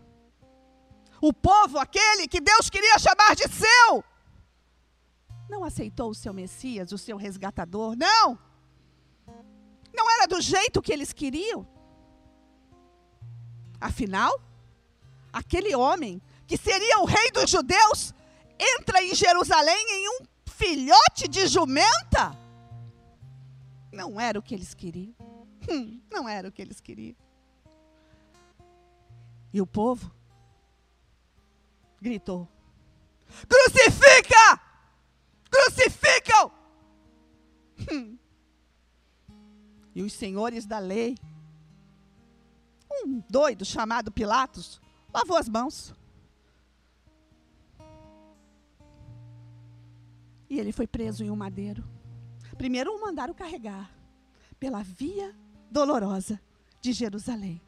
O 1.23 1.33
povo, 1.33 1.79
aquele 1.79 2.29
que 2.29 2.39
Deus 2.39 2.69
queria 2.69 2.99
chamar 2.99 3.35
de 3.35 3.45
seu, 3.49 4.05
não 5.49 5.65
aceitou 5.65 6.11
o 6.11 6.15
seu 6.15 6.35
Messias, 6.35 6.93
o 6.93 6.99
seu 6.99 7.17
resgatador, 7.17 7.97
não. 7.97 8.39
Não 9.91 10.11
era 10.11 10.27
do 10.27 10.39
jeito 10.39 10.83
que 10.83 10.93
eles 10.93 11.15
queriam. 11.15 11.67
Afinal, 13.81 14.39
aquele 15.33 15.75
homem 15.75 16.21
que 16.47 16.59
seria 16.59 16.99
o 16.99 17.07
rei 17.07 17.31
dos 17.31 17.49
judeus 17.49 18.15
entra 18.59 19.03
em 19.03 19.15
Jerusalém 19.15 19.87
em 19.93 20.09
um 20.11 20.27
filhote 20.45 21.27
de 21.27 21.47
jumenta. 21.47 22.37
Não 23.91 24.21
era 24.21 24.39
o 24.39 24.43
que 24.43 24.55
eles 24.55 24.75
queriam. 24.75 25.15
Hum, 25.71 26.03
não 26.13 26.29
era 26.29 26.49
o 26.49 26.53
que 26.53 26.61
eles 26.61 26.83
queriam. 26.83 27.17
E 29.53 29.61
o 29.61 29.67
povo 29.67 30.11
gritou: 32.01 32.49
Crucifica! 33.49 34.61
Crucificam! 35.51 36.53
E 39.95 40.03
os 40.03 40.13
senhores 40.13 40.67
da 40.67 40.79
lei, 40.79 41.17
um 42.91 43.23
doido 43.31 43.65
chamado 43.65 44.13
Pilatos, 44.13 44.79
lavou 45.13 45.39
as 45.39 45.49
mãos. 45.49 45.95
E 50.51 50.61
ele 50.61 50.71
foi 50.71 50.87
preso 50.87 51.25
em 51.25 51.31
um 51.31 51.37
madeiro. 51.37 51.83
Primeiro 52.59 52.95
o 52.95 53.01
mandaram 53.01 53.33
carregar 53.33 53.91
pela 54.61 54.83
via 54.83 55.35
dolorosa 55.71 56.41
de 56.81 56.93
Jerusalém. 56.93 57.66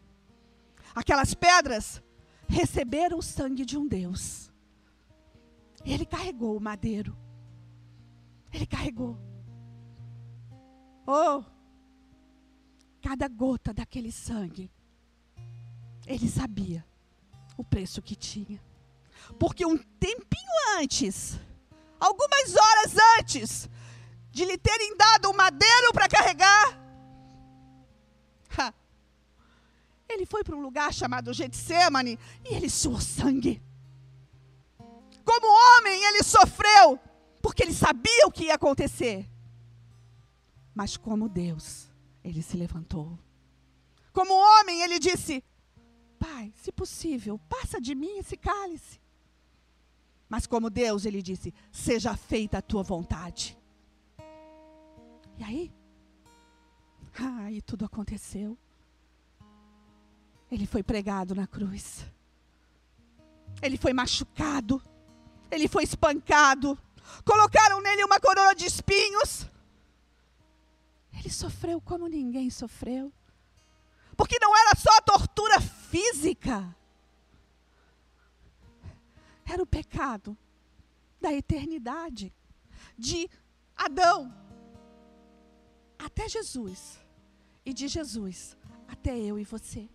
Aquelas 0.99 1.33
pedras 1.33 2.03
receberam 2.49 3.19
o 3.19 3.23
sangue 3.23 3.65
de 3.65 3.79
um 3.79 3.87
Deus. 3.87 4.51
Ele 5.85 6.05
carregou 6.05 6.57
o 6.57 6.61
madeiro. 6.61 7.17
Ele 8.53 8.67
carregou. 8.67 9.17
Oh! 11.07 11.45
Cada 13.01 13.29
gota 13.29 13.73
daquele 13.73 14.11
sangue. 14.11 14.73
Ele 16.05 16.29
sabia 16.29 16.85
o 17.57 17.63
preço 17.63 18.03
que 18.03 18.17
tinha. 18.17 18.61
Porque 19.39 19.65
um 19.65 19.79
tempinho 19.79 20.81
antes, 20.81 21.39
algumas 22.01 22.57
horas 22.57 22.97
antes 23.21 23.71
de 24.33 24.45
lhe 24.45 24.59
terem 24.59 24.97
dado 24.97 25.31
o 25.31 25.37
madeiro 25.37 25.93
para 25.93 26.09
carregar, 26.09 26.77
ele 30.09 30.25
foi 30.25 30.43
para 30.43 30.57
um 30.57 30.61
lugar 30.61 30.93
chamado 30.93 31.33
Getsemane 31.33 32.19
e 32.45 32.55
ele 32.55 32.71
suou 32.71 33.01
sangue. 33.01 33.63
Como 35.25 35.47
homem, 35.47 36.05
ele 36.05 36.23
sofreu, 36.23 36.99
porque 37.43 37.63
ele 37.63 37.75
sabia 37.75 38.27
o 38.27 38.33
que 38.33 38.45
ia 38.45 38.55
acontecer. 38.55 39.29
Mas 40.75 40.97
como 40.97 41.29
Deus, 41.29 41.91
ele 42.25 42.43
se 42.43 42.57
levantou. 42.57 43.19
Como 44.13 44.33
homem, 44.33 44.81
ele 44.83 44.99
disse: 44.99 45.45
Pai, 46.19 46.53
se 46.57 46.73
possível, 46.73 47.39
passa 47.49 47.81
de 47.81 47.95
mim 47.95 48.19
esse 48.19 48.37
cálice. 48.37 49.01
Mas 50.29 50.47
como 50.47 50.71
Deus, 50.71 51.05
ele 51.05 51.21
disse: 51.21 51.53
Seja 51.71 52.17
feita 52.17 52.59
a 52.59 52.63
tua 52.63 52.83
vontade. 52.83 53.57
E 55.37 55.45
aí? 55.45 55.73
Aí 57.45 57.61
tudo 57.63 57.85
aconteceu. 57.85 58.57
Ele 60.51 60.67
foi 60.67 60.83
pregado 60.83 61.35
na 61.35 61.47
cruz. 61.47 62.05
Ele 63.61 63.77
foi 63.77 63.93
machucado. 63.93 64.83
Ele 65.51 65.69
foi 65.69 65.85
espancado. 65.85 66.79
Colocaram 67.25 67.81
nele 67.81 68.05
uma 68.05 68.21
coroa 68.21 68.55
de 68.55 68.67
espinhos. 68.67 69.47
Ele 71.13 71.31
sofreu 71.31 71.81
como 71.81 72.07
ninguém 72.07 72.51
sofreu. 72.51 73.13
Porque 74.17 74.39
não 74.41 74.57
era 74.57 74.75
só 74.77 74.91
a 74.97 75.03
tortura 75.03 75.61
física. 75.61 76.75
Era 79.45 79.63
o 79.63 79.67
pecado 79.67 80.37
da 81.21 81.33
eternidade. 81.33 82.33
De 82.97 83.29
Adão 83.77 84.35
até 85.99 86.29
Jesus. 86.29 86.99
E 87.65 87.73
de 87.73 87.89
Jesus 87.89 88.57
até 88.87 89.17
eu 89.19 89.39
e 89.39 89.45
você. 89.45 89.89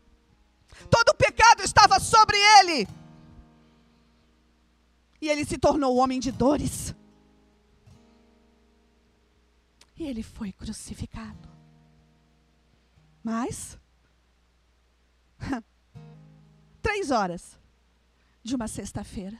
Todo 0.89 1.09
o 1.09 1.15
pecado 1.15 1.61
estava 1.61 1.99
sobre 1.99 2.37
ele. 2.37 2.87
E 5.21 5.29
ele 5.29 5.45
se 5.45 5.57
tornou 5.57 5.95
homem 5.97 6.19
de 6.19 6.31
dores. 6.31 6.93
E 9.95 10.03
ele 10.03 10.23
foi 10.23 10.51
crucificado. 10.51 11.49
Mas, 13.23 13.79
três 16.81 17.09
horas 17.09 17.57
de 18.43 18.53
uma 18.53 18.67
sexta-feira, 18.67 19.39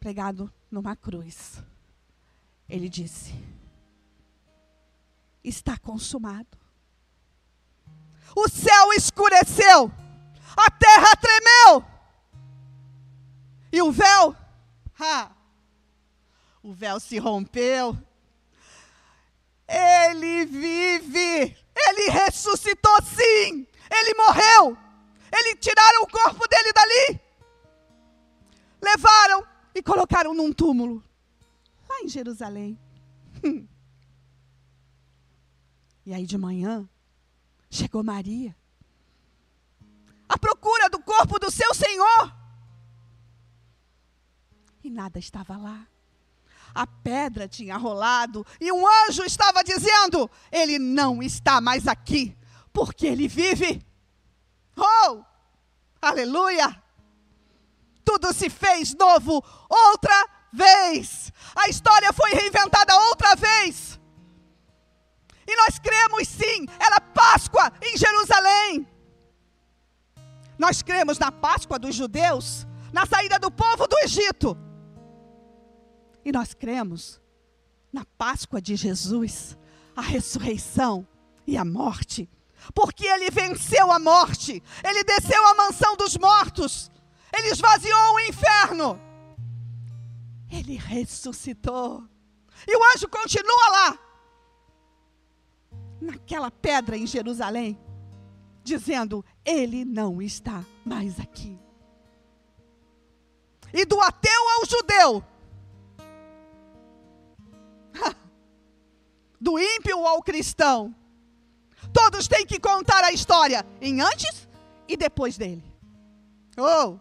pregado 0.00 0.50
numa 0.70 0.96
cruz, 0.96 1.62
ele 2.68 2.88
disse: 2.88 3.34
Está 5.44 5.76
consumado. 5.76 6.56
O 8.34 8.48
céu 8.48 8.92
escureceu, 8.92 9.90
a 10.56 10.70
terra 10.70 11.16
tremeu, 11.16 11.84
e 13.72 13.82
o 13.82 13.92
véu, 13.92 14.34
ha, 14.98 15.30
o 16.62 16.72
véu 16.72 16.98
se 16.98 17.18
rompeu. 17.18 17.96
Ele 19.68 20.46
vive, 20.46 21.56
ele 21.76 22.10
ressuscitou 22.10 23.02
sim, 23.02 23.66
ele 23.90 24.14
morreu, 24.14 24.76
ele 25.32 25.56
tiraram 25.56 26.02
o 26.02 26.08
corpo 26.08 26.48
dele 26.48 26.72
dali, 26.72 27.20
levaram 28.80 29.46
e 29.74 29.82
colocaram 29.82 30.32
num 30.32 30.52
túmulo, 30.52 31.02
lá 31.88 32.00
em 32.00 32.08
Jerusalém. 32.08 32.78
E 36.08 36.14
aí 36.14 36.24
de 36.24 36.38
manhã, 36.38 36.88
chegou 37.76 38.02
Maria, 38.02 38.56
à 40.28 40.38
procura 40.38 40.88
do 40.88 40.98
corpo 40.98 41.38
do 41.38 41.50
seu 41.50 41.74
Senhor. 41.74 42.34
E 44.82 44.90
nada 44.90 45.18
estava 45.18 45.56
lá. 45.56 45.86
A 46.74 46.86
pedra 46.86 47.48
tinha 47.48 47.76
rolado 47.76 48.46
e 48.60 48.70
um 48.70 48.86
anjo 48.86 49.24
estava 49.24 49.62
dizendo: 49.62 50.30
Ele 50.50 50.78
não 50.78 51.22
está 51.22 51.60
mais 51.60 51.86
aqui, 51.86 52.36
porque 52.72 53.06
ele 53.06 53.28
vive. 53.28 53.84
Oh, 54.76 55.22
aleluia! 56.00 56.82
Tudo 58.04 58.32
se 58.32 58.50
fez 58.50 58.94
novo 58.94 59.42
outra 59.68 60.28
vez. 60.52 61.32
A 61.54 61.68
história 61.68 62.12
foi 62.12 62.30
reinventada 62.32 62.94
outra 63.08 63.34
vez. 63.34 63.98
E 65.46 65.56
nós 65.56 65.78
cremos 65.78 66.26
sim, 66.28 66.66
era 66.78 67.00
Páscoa 67.00 67.72
em 67.82 67.96
Jerusalém. 67.96 68.86
Nós 70.58 70.82
cremos 70.82 71.18
na 71.18 71.30
Páscoa 71.30 71.78
dos 71.78 71.94
judeus, 71.94 72.66
na 72.92 73.06
saída 73.06 73.38
do 73.38 73.50
povo 73.50 73.86
do 73.86 73.98
Egito. 73.98 74.56
E 76.24 76.32
nós 76.32 76.54
cremos 76.54 77.20
na 77.92 78.04
Páscoa 78.18 78.60
de 78.60 78.74
Jesus, 78.74 79.56
a 79.94 80.00
ressurreição 80.00 81.06
e 81.46 81.56
a 81.56 81.64
morte. 81.64 82.28
Porque 82.74 83.06
ele 83.06 83.30
venceu 83.30 83.92
a 83.92 83.98
morte, 83.98 84.62
ele 84.82 85.04
desceu 85.04 85.46
à 85.46 85.54
mansão 85.54 85.96
dos 85.96 86.16
mortos, 86.16 86.90
ele 87.32 87.48
esvaziou 87.48 88.14
o 88.14 88.20
inferno, 88.20 89.00
ele 90.50 90.76
ressuscitou. 90.76 92.04
E 92.66 92.76
o 92.76 92.80
anjo 92.94 93.08
continua 93.08 93.68
lá, 93.68 93.98
naquela 96.00 96.50
pedra 96.50 96.96
em 96.96 97.06
Jerusalém, 97.06 97.78
dizendo: 98.62 99.24
Ele 99.44 99.84
não 99.84 100.20
está 100.20 100.64
mais 100.84 101.18
aqui. 101.20 101.58
E 103.72 103.84
do 103.84 104.00
ateu 104.00 104.48
ao 104.56 104.66
judeu, 104.66 105.24
do 109.40 109.58
ímpio 109.58 110.06
ao 110.06 110.22
cristão, 110.22 110.94
todos 111.92 112.26
têm 112.26 112.46
que 112.46 112.58
contar 112.58 113.04
a 113.04 113.12
história 113.12 113.64
em 113.80 114.00
antes 114.00 114.48
e 114.88 114.96
depois 114.96 115.36
dele. 115.36 115.64
Oh! 116.56 116.98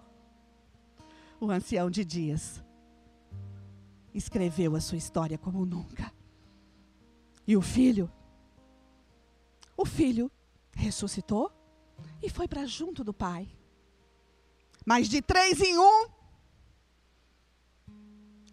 O 1.40 1.52
ancião 1.52 1.90
de 1.90 2.04
dias 2.04 2.64
escreveu 4.14 4.76
a 4.76 4.82
sua 4.82 4.98
história 4.98 5.38
como 5.38 5.66
nunca. 5.66 6.12
E 7.48 7.56
o 7.56 7.62
filho, 7.62 8.10
o 9.86 9.88
filho 9.88 10.32
ressuscitou 10.74 11.52
e 12.22 12.28
foi 12.30 12.48
para 12.48 12.66
junto 12.66 13.04
do 13.04 13.14
pai. 13.14 13.48
Mas 14.84 15.08
de 15.08 15.22
três 15.22 15.62
em 15.62 15.78
um, 15.78 16.08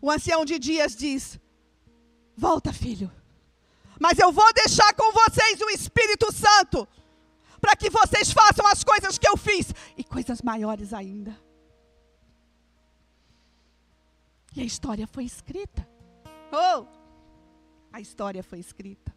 o 0.03 0.11
ancião 0.11 0.45
de 0.45 0.59
dias 0.59 0.95
diz: 0.95 1.41
Volta, 2.37 2.73
filho. 2.73 3.11
Mas 3.99 4.19
eu 4.19 4.31
vou 4.31 4.53
deixar 4.53 4.93
com 4.95 5.11
vocês 5.13 5.61
o 5.61 5.71
Espírito 5.71 6.31
Santo, 6.33 6.87
para 7.61 7.77
que 7.77 7.89
vocês 7.89 8.31
façam 8.31 8.67
as 8.67 8.85
coisas 8.85 9.17
que 9.17 9.29
eu 9.29 9.37
fiz 9.37 9.73
e 9.97 10.05
coisas 10.05 10.43
maiores 10.43 10.93
ainda. 10.93 11.39
E 14.55 14.61
a 14.61 14.65
história 14.65 15.07
foi 15.07 15.25
escrita. 15.25 15.89
Oh! 16.53 16.85
A 17.91 18.01
história 18.01 18.43
foi 18.43 18.59
escrita. 18.59 19.15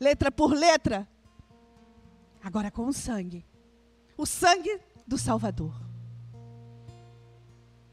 Letra 0.00 0.32
por 0.32 0.54
letra. 0.54 1.06
Agora 2.42 2.70
com 2.70 2.86
o 2.86 2.92
sangue. 2.92 3.44
O 4.16 4.24
sangue 4.24 4.80
do 5.06 5.18
Salvador. 5.18 5.74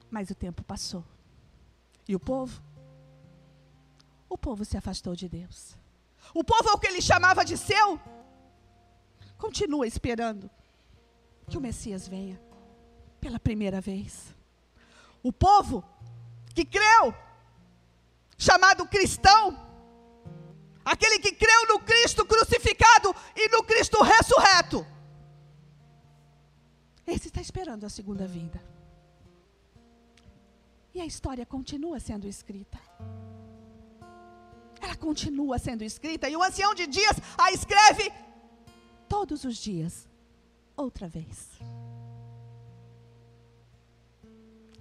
Mas 0.09 0.29
o 0.29 0.35
tempo 0.35 0.63
passou. 0.63 1.03
E 2.07 2.15
o 2.15 2.19
povo? 2.19 2.63
O 4.29 4.37
povo 4.37 4.63
se 4.63 4.77
afastou 4.77 5.15
de 5.15 5.27
Deus. 5.27 5.75
O 6.33 6.43
povo, 6.43 6.69
ao 6.69 6.79
que 6.79 6.87
ele 6.87 7.01
chamava 7.01 7.43
de 7.43 7.57
seu, 7.57 7.99
continua 9.37 9.85
esperando 9.85 10.49
que 11.49 11.57
o 11.57 11.61
Messias 11.61 12.07
venha 12.07 12.41
pela 13.19 13.39
primeira 13.39 13.81
vez. 13.81 14.33
O 15.21 15.33
povo 15.33 15.83
que 16.53 16.63
creu, 16.63 17.13
chamado 18.37 18.87
cristão, 18.87 19.66
aquele 20.87 21.19
que 21.19 21.33
creu 21.33 21.67
no 21.67 21.79
Cristo 21.79 22.25
crucificado 22.25 23.13
e 23.35 23.49
no 23.49 23.61
Cristo 23.63 24.01
ressurreto, 24.01 24.85
esse 27.05 27.27
está 27.27 27.41
esperando 27.41 27.85
a 27.85 27.89
segunda 27.89 28.25
vinda. 28.25 28.61
E 30.93 31.01
a 31.01 31.05
história 31.05 31.45
continua 31.45 31.99
sendo 31.99 32.27
escrita. 32.27 32.79
Ela 34.81 34.95
continua 34.95 35.59
sendo 35.59 35.83
escrita, 35.83 36.29
e 36.29 36.35
o 36.35 36.43
ancião 36.43 36.73
de 36.73 36.87
dias 36.87 37.17
a 37.37 37.51
escreve 37.51 38.11
todos 39.09 39.43
os 39.43 39.57
dias, 39.57 40.07
outra 40.75 41.07
vez. 41.07 41.49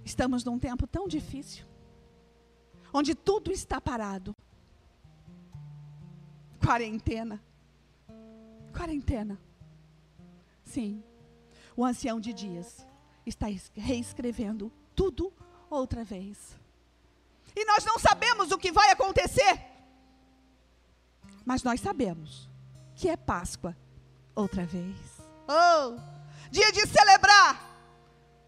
Estamos 0.05 0.43
num 0.43 0.57
tempo 0.57 0.87
tão 0.87 1.07
difícil, 1.07 1.65
onde 2.93 3.13
tudo 3.13 3.51
está 3.51 3.81
parado. 3.81 4.33
Quarentena. 6.67 7.41
Quarentena. 8.75 9.39
Sim, 10.65 11.01
o 11.77 11.85
ancião 11.85 12.19
de 12.19 12.33
dias 12.33 12.85
está 13.25 13.45
reescrevendo 13.73 14.69
tudo 14.93 15.31
outra 15.69 16.03
vez. 16.03 16.59
E 17.55 17.63
nós 17.63 17.85
não 17.85 17.97
sabemos 17.97 18.51
o 18.51 18.57
que 18.57 18.69
vai 18.69 18.91
acontecer, 18.91 19.61
mas 21.45 21.63
nós 21.63 21.79
sabemos 21.79 22.49
que 22.97 23.07
é 23.07 23.15
Páscoa 23.15 23.73
outra 24.35 24.65
vez. 24.65 24.97
Oh, 25.47 25.97
dia 26.51 26.69
de 26.73 26.85
celebrar 26.85 27.65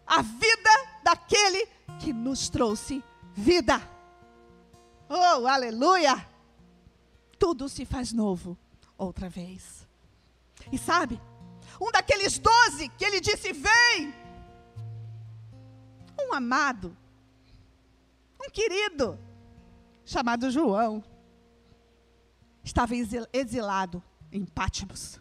a 0.06 0.20
vida 0.20 0.70
daquele 1.02 1.64
que 1.98 2.12
nos 2.12 2.50
trouxe 2.50 3.02
vida. 3.34 3.80
Oh, 5.08 5.46
aleluia! 5.46 6.29
Tudo 7.40 7.70
se 7.70 7.86
faz 7.86 8.12
novo 8.12 8.56
outra 8.98 9.30
vez. 9.30 9.88
E 10.70 10.76
sabe, 10.76 11.18
um 11.80 11.90
daqueles 11.90 12.38
doze 12.38 12.90
que 12.90 13.04
ele 13.04 13.18
disse: 13.18 13.50
Vem, 13.54 14.14
um 16.20 16.34
amado, 16.34 16.94
um 18.38 18.50
querido, 18.50 19.18
chamado 20.04 20.50
João, 20.50 21.02
estava 22.62 22.92
exilado 23.32 24.02
em 24.30 24.44
Pátimos. 24.44 25.18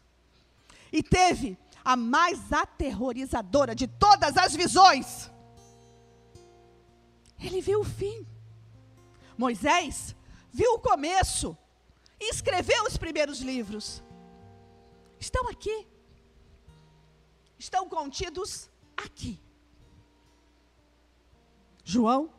E 0.92 1.02
teve 1.02 1.58
a 1.86 1.96
mais 1.96 2.52
aterrorizadora 2.52 3.74
de 3.74 3.88
todas 3.88 4.36
as 4.36 4.54
visões. 4.54 5.32
Ele 7.40 7.62
viu 7.62 7.80
o 7.80 7.86
fim. 7.86 8.28
Moisés 9.38 10.14
viu 10.52 10.74
o 10.74 10.80
começo 10.80 11.58
e 12.20 12.32
escreveu 12.32 12.84
os 12.84 12.98
primeiros 12.98 13.40
livros. 13.40 14.04
Estão 15.20 15.48
aqui. 15.50 15.88
Estão 17.58 17.88
contidos 17.88 18.70
aqui. 18.96 19.40
João. 21.84 22.30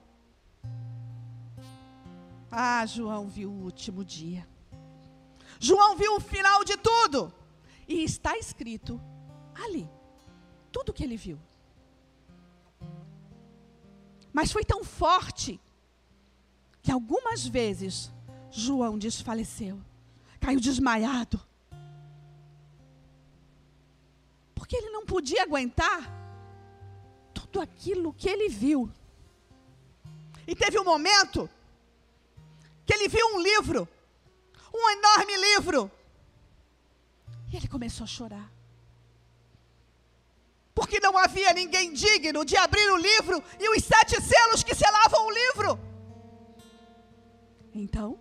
Ah, 2.50 2.84
João 2.86 3.28
viu 3.28 3.50
o 3.50 3.62
último 3.64 4.04
dia. 4.04 4.46
João 5.58 5.96
viu 5.96 6.16
o 6.16 6.20
final 6.20 6.64
de 6.64 6.76
tudo. 6.76 7.32
E 7.86 8.02
está 8.04 8.36
escrito 8.38 9.00
ali. 9.54 9.88
Tudo 10.72 10.92
que 10.92 11.04
ele 11.04 11.16
viu. 11.16 11.38
Mas 14.32 14.52
foi 14.52 14.64
tão 14.64 14.84
forte 14.84 15.60
que 16.82 16.90
algumas 16.90 17.46
vezes 17.46 18.10
João 18.50 18.98
desfaleceu, 18.98 19.80
caiu 20.40 20.60
desmaiado. 20.60 21.40
Porque 24.54 24.76
ele 24.76 24.90
não 24.90 25.04
podia 25.04 25.42
aguentar 25.42 26.10
tudo 27.32 27.60
aquilo 27.60 28.12
que 28.12 28.28
ele 28.28 28.48
viu. 28.48 28.90
E 30.46 30.54
teve 30.54 30.78
um 30.78 30.84
momento 30.84 31.48
que 32.84 32.94
ele 32.94 33.08
viu 33.08 33.26
um 33.34 33.40
livro, 33.40 33.88
um 34.74 34.90
enorme 34.90 35.36
livro, 35.36 35.90
e 37.52 37.56
ele 37.56 37.68
começou 37.68 38.04
a 38.04 38.08
chorar 38.08 38.60
porque 40.80 40.98
não 40.98 41.16
havia 41.18 41.52
ninguém 41.52 41.92
digno 41.92 42.42
de 42.42 42.56
abrir 42.56 42.90
o 42.90 42.96
livro 42.96 43.42
e 43.58 43.68
os 43.68 43.84
sete 43.84 44.18
selos 44.18 44.62
que 44.62 44.74
selavam 44.74 45.26
o 45.26 45.30
livro. 45.30 45.78
Então, 47.74 48.18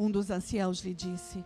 um 0.00 0.10
dos 0.10 0.30
anciãos 0.30 0.80
lhe 0.80 0.94
disse: 0.94 1.44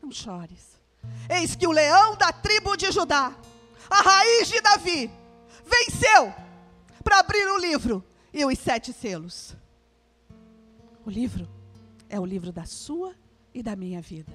Não 0.00 0.12
chores. 0.12 0.80
Eis 1.28 1.56
que 1.56 1.66
o 1.66 1.72
leão 1.72 2.16
da 2.16 2.32
tribo 2.32 2.76
de 2.76 2.92
Judá, 2.92 3.36
a 3.90 4.02
raiz 4.02 4.48
de 4.48 4.60
Davi, 4.60 5.10
venceu 5.64 6.32
para 7.02 7.18
abrir 7.18 7.44
o 7.46 7.58
livro 7.58 8.04
e 8.32 8.44
os 8.44 8.56
sete 8.56 8.92
selos. 8.92 9.56
O 11.04 11.10
livro 11.10 11.48
é 12.08 12.20
o 12.20 12.24
livro 12.24 12.52
da 12.52 12.64
sua 12.66 13.14
e 13.52 13.64
da 13.64 13.74
minha 13.74 14.00
vida. 14.00 14.32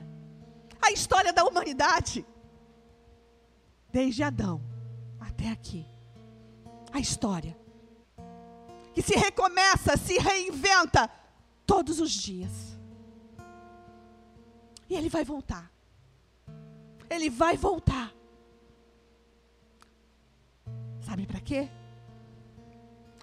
A 0.82 0.92
história 0.92 1.32
da 1.32 1.46
humanidade 1.46 2.26
desde 3.92 4.24
Adão 4.24 4.62
até 5.22 5.50
aqui. 5.50 5.86
A 6.92 7.00
história 7.00 7.58
que 8.94 9.02
se 9.02 9.16
recomeça, 9.16 9.96
se 9.96 10.18
reinventa 10.18 11.10
todos 11.66 12.02
os 12.02 12.12
dias. 12.12 12.79
E 14.90 14.96
ele 14.96 15.10
vai 15.10 15.24
voltar. 15.24 15.72
Ele 17.10 17.30
vai 17.30 17.56
voltar. 17.56 18.14
Sabe 21.02 21.26
para 21.26 21.40
quê? 21.40 21.70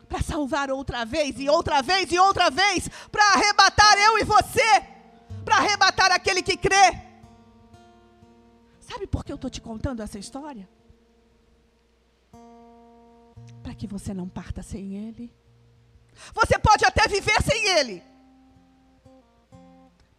Para 0.08 0.22
salvar 0.22 0.70
outra 0.70 1.04
vez 1.04 1.38
e 1.38 1.48
outra 1.48 1.82
vez 1.82 2.10
e 2.12 2.18
outra 2.18 2.50
vez, 2.50 2.88
para 3.10 3.24
arrebatar 3.34 3.98
eu 3.98 4.18
e 4.18 4.24
você 4.24 4.96
para 5.46 5.58
arrebatar 5.58 6.10
aquele 6.10 6.42
que 6.42 6.56
crê. 6.56 7.00
Sabe 8.80 9.06
por 9.06 9.24
que 9.24 9.30
eu 9.30 9.36
estou 9.36 9.48
te 9.48 9.60
contando 9.60 10.02
essa 10.02 10.18
história? 10.18 10.68
Para 13.62 13.74
que 13.74 13.86
você 13.86 14.12
não 14.12 14.28
parta 14.28 14.60
sem 14.62 14.96
Ele. 14.96 15.32
Você 16.34 16.58
pode 16.58 16.84
até 16.84 17.06
viver 17.06 17.40
sem 17.42 17.68
Ele, 17.78 18.02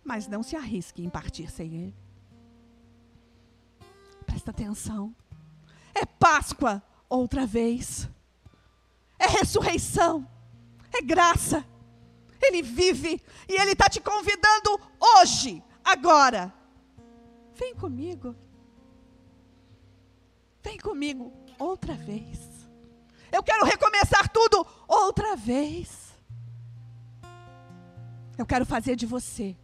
mas 0.08 0.26
não 0.26 0.42
se 0.42 0.56
arrisque 0.56 1.04
em 1.04 1.10
partir 1.10 1.52
sem 1.52 1.76
Ele. 1.76 1.96
Presta 4.26 4.52
atenção. 4.52 5.14
É 5.94 6.06
Páscoa 6.06 6.82
outra 7.10 7.46
vez. 7.46 8.10
É 9.20 9.28
ressurreição. 9.28 10.26
É 10.98 11.02
graça. 11.02 11.66
Ele 12.42 12.62
vive 12.62 13.22
e 13.50 13.62
Ele 13.62 13.74
está 13.74 13.90
te 13.90 14.00
convidando 14.00 14.80
hoje, 14.98 15.62
agora. 15.84 16.54
Vem 17.54 17.76
comigo. 17.76 18.34
Vem 20.64 20.78
comigo 20.78 21.34
outra 21.60 21.96
vez. 21.96 22.40
Eu 23.30 23.44
quero 23.44 23.66
recomeçar 23.66 24.30
tudo 24.30 24.66
outra 24.88 25.36
vez. 25.36 26.18
Eu 28.38 28.46
quero 28.46 28.66
fazer 28.66 28.96
de 28.96 29.06
você 29.06 29.58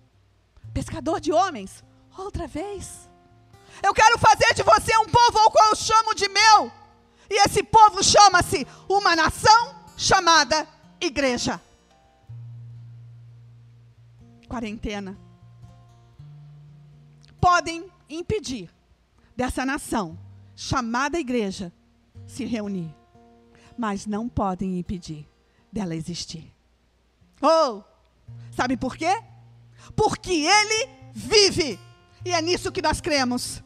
pescador 0.74 1.20
de 1.20 1.32
homens 1.32 1.84
outra 2.18 2.48
vez. 2.48 3.10
Eu 3.82 3.94
quero 3.94 4.18
fazer 4.18 4.54
de 4.54 4.64
você 4.64 4.96
um 4.98 5.06
povo 5.06 5.38
ao 5.40 5.52
qual 5.52 5.70
eu 5.70 5.76
chamo 5.76 6.14
de 6.14 6.28
meu. 6.30 6.72
E 7.30 7.46
esse 7.46 7.64
povo 7.64 8.04
chama-se 8.04 8.68
uma 8.88 9.16
nação 9.16 9.76
chamada 9.98 10.68
igreja. 11.00 11.62
Quarentena. 14.48 15.18
Podem 17.40 17.92
impedir 18.10 18.70
dessa 19.36 19.66
nação 19.66 20.18
chamada 20.56 21.20
igreja 21.20 21.74
se 22.28 22.46
reunir, 22.46 22.96
mas 23.78 24.06
não 24.06 24.30
podem 24.30 24.80
impedir 24.80 25.28
dela 25.72 25.96
existir. 25.96 26.54
Oh, 27.42 27.82
sabe 28.52 28.78
por 28.78 28.96
quê? 28.96 29.22
Porque 29.96 30.32
ele 30.32 30.90
vive. 31.14 31.80
E 32.26 32.32
é 32.32 32.42
nisso 32.42 32.72
que 32.72 32.82
nós 32.82 33.02
cremos. 33.02 33.64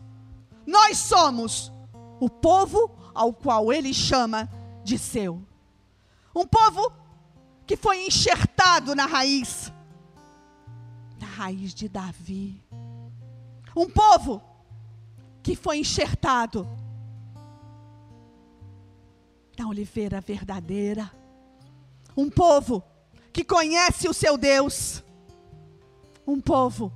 Nós 0.66 0.98
somos 0.98 1.72
o 2.20 2.30
povo 2.30 2.92
ao 3.14 3.34
qual 3.34 3.72
ele 3.72 3.94
chama 3.94 4.50
de 4.84 4.98
seu. 4.98 5.42
Um 6.36 6.46
povo 6.46 6.92
que 7.66 7.76
foi 7.76 8.06
enxertado 8.06 8.96
na 8.96 9.06
raiz, 9.06 9.72
na 11.20 11.28
raiz 11.28 11.74
de 11.74 11.90
Davi. 11.90 12.64
Um 13.76 13.90
povo 13.90 14.42
que 15.44 15.56
foi 15.56 15.78
enxertado 15.78 16.68
na 19.58 19.68
oliveira 19.68 20.22
verdadeira. 20.22 21.12
Um 22.16 22.30
povo 22.30 22.84
que 23.34 23.44
conhece 23.44 24.08
o 24.08 24.14
seu 24.14 24.38
Deus. 24.38 25.04
Um 26.28 26.42
povo 26.42 26.92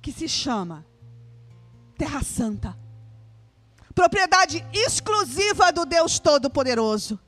que 0.00 0.12
se 0.12 0.28
chama 0.28 0.86
Terra 1.98 2.22
Santa. 2.22 2.78
Propriedade 3.94 4.64
exclusiva 4.72 5.72
do 5.72 5.84
Deus 5.84 6.20
Todo-Poderoso. 6.20 7.18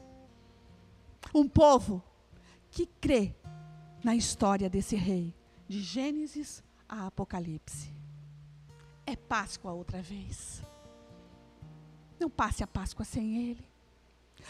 Um 1.34 1.48
povo 1.48 2.02
que 2.70 2.86
crê 2.86 3.34
na 4.02 4.14
história 4.14 4.70
desse 4.70 4.96
rei, 4.96 5.34
de 5.68 5.82
Gênesis 5.82 6.62
a 6.88 7.06
Apocalipse. 7.06 7.92
É 9.04 9.16
Páscoa 9.16 9.72
outra 9.72 10.00
vez. 10.00 10.62
Não 12.18 12.30
passe 12.30 12.62
a 12.62 12.66
Páscoa 12.66 13.04
sem 13.04 13.50
Ele. 13.50 13.66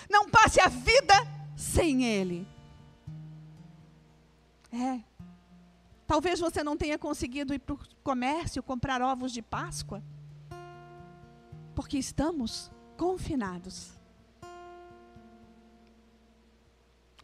Não 0.09 0.29
passe 0.29 0.61
a 0.61 0.69
vida 0.69 1.15
sem 1.57 2.05
Ele. 2.05 2.47
É. 4.71 5.12
Talvez 6.13 6.39
você 6.39 6.63
não 6.63 6.77
tenha 6.77 6.99
conseguido 6.99 7.55
ir 7.55 7.59
para 7.59 7.75
o 7.75 7.79
comércio 8.05 8.63
comprar 8.63 9.01
ovos 9.01 9.33
de 9.33 9.41
Páscoa, 9.41 10.03
porque 11.75 11.97
estamos 11.97 12.71
confinados. 12.99 13.99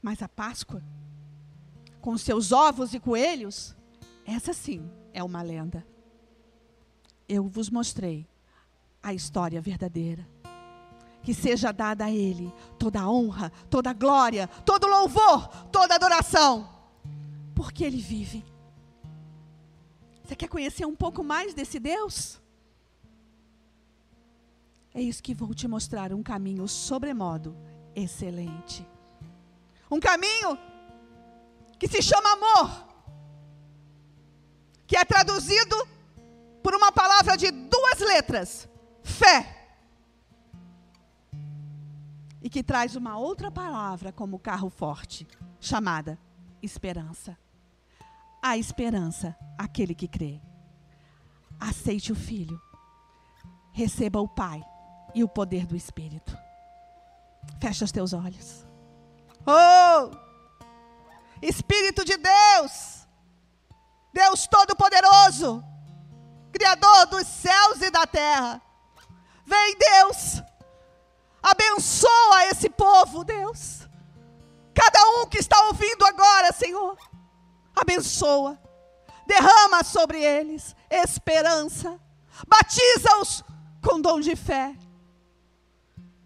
Mas 0.00 0.22
a 0.22 0.26
Páscoa, 0.26 0.82
com 2.00 2.16
seus 2.16 2.50
ovos 2.50 2.94
e 2.94 2.98
coelhos, 2.98 3.76
essa 4.24 4.54
sim 4.54 4.90
é 5.12 5.22
uma 5.22 5.42
lenda. 5.42 5.86
Eu 7.28 7.46
vos 7.46 7.68
mostrei 7.68 8.26
a 9.02 9.12
história 9.12 9.60
verdadeira 9.60 10.26
que 11.22 11.34
seja 11.34 11.72
dada 11.72 12.06
a 12.06 12.10
Ele 12.10 12.50
toda 12.78 13.02
a 13.02 13.10
honra, 13.10 13.52
toda 13.68 13.90
a 13.90 13.92
glória, 13.92 14.48
todo 14.64 14.86
louvor, 14.86 15.46
toda 15.70 15.94
adoração, 15.94 16.66
porque 17.54 17.84
Ele 17.84 17.98
vive. 17.98 18.42
Você 20.28 20.36
quer 20.36 20.48
conhecer 20.48 20.84
um 20.84 20.94
pouco 20.94 21.24
mais 21.24 21.54
desse 21.54 21.80
Deus? 21.80 22.38
É 24.92 25.00
isso 25.00 25.22
que 25.22 25.32
vou 25.32 25.54
te 25.54 25.66
mostrar 25.66 26.12
um 26.12 26.22
caminho 26.22 26.68
sobremodo 26.68 27.56
excelente. 27.96 28.86
Um 29.90 29.98
caminho 29.98 30.58
que 31.78 31.88
se 31.88 32.02
chama 32.02 32.34
amor, 32.34 32.88
que 34.86 34.98
é 34.98 35.04
traduzido 35.06 35.88
por 36.62 36.74
uma 36.74 36.92
palavra 36.92 37.34
de 37.34 37.50
duas 37.50 37.98
letras: 38.00 38.68
fé 39.02 39.72
e 42.42 42.50
que 42.50 42.62
traz 42.62 42.96
uma 42.96 43.16
outra 43.16 43.50
palavra 43.50 44.12
como 44.12 44.38
carro 44.38 44.68
forte, 44.68 45.26
chamada 45.58 46.18
esperança. 46.60 47.34
A 48.42 48.56
esperança, 48.56 49.36
aquele 49.56 49.94
que 49.94 50.08
crê. 50.08 50.40
Aceite 51.60 52.12
o 52.12 52.14
Filho, 52.14 52.60
receba 53.72 54.20
o 54.20 54.28
Pai 54.28 54.62
e 55.14 55.24
o 55.24 55.28
poder 55.28 55.66
do 55.66 55.76
Espírito. 55.76 56.36
Fecha 57.60 57.84
os 57.84 57.92
teus 57.92 58.12
olhos. 58.12 58.64
Oh! 59.46 60.16
Espírito 61.40 62.04
de 62.04 62.16
Deus, 62.16 63.06
Deus 64.12 64.46
Todo-Poderoso, 64.46 65.64
Criador 66.52 67.06
dos 67.06 67.26
céus 67.26 67.80
e 67.82 67.90
da 67.90 68.06
terra. 68.06 68.60
Vem, 69.44 69.76
Deus 69.78 70.42
Abençoa 71.42 72.46
esse 72.50 72.68
povo, 72.68 73.24
Deus. 73.24 73.88
Cada 74.74 75.08
um 75.08 75.26
que 75.26 75.38
está 75.38 75.58
ouvindo 75.66 76.04
agora, 76.04 76.52
Senhor. 76.52 76.96
Abençoa. 77.80 78.58
Derrama 79.26 79.84
sobre 79.84 80.22
eles 80.22 80.74
esperança. 80.90 82.00
Batiza-os 82.46 83.44
com 83.82 84.00
dom 84.00 84.20
de 84.20 84.34
fé. 84.34 84.74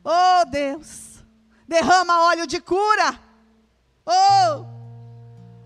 Oh, 0.04 0.44
Deus. 0.50 1.24
Derrama 1.66 2.26
óleo 2.26 2.46
de 2.46 2.60
cura. 2.60 3.18
Oh. 4.06 4.66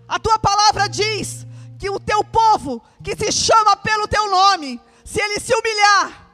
A 0.07 0.19
tua 0.19 0.39
palavra 0.39 0.87
diz 0.87 1.45
que 1.77 1.89
o 1.89 1.99
teu 1.99 2.23
povo, 2.23 2.81
que 3.03 3.15
se 3.15 3.31
chama 3.31 3.75
pelo 3.77 4.07
teu 4.07 4.29
nome, 4.29 4.81
se 5.03 5.21
ele 5.21 5.39
se 5.39 5.53
humilhar 5.53 6.27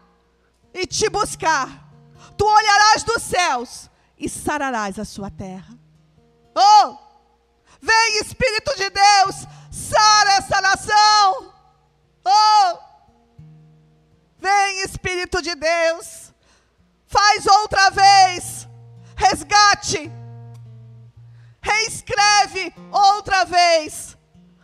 e 0.74 0.86
te 0.86 1.10
buscar, 1.10 1.92
tu 2.38 2.46
olharás 2.46 3.04
dos 3.04 3.22
céus 3.22 3.90
e 4.18 4.30
sararás 4.30 5.00
a 5.00 5.06
sua 5.06 5.30
terra. 5.30 5.83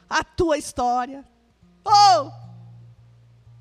A 0.09 0.23
tua 0.23 0.57
história. 0.57 1.23
Oh, 1.85 2.31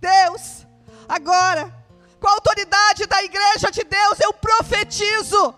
Deus, 0.01 0.67
agora 1.09 1.79
com 2.21 2.29
a 2.29 2.33
autoridade 2.33 3.07
da 3.07 3.23
igreja 3.23 3.71
de 3.71 3.85
Deus, 3.85 4.21
eu 4.21 4.33
profetizo, 4.33 5.55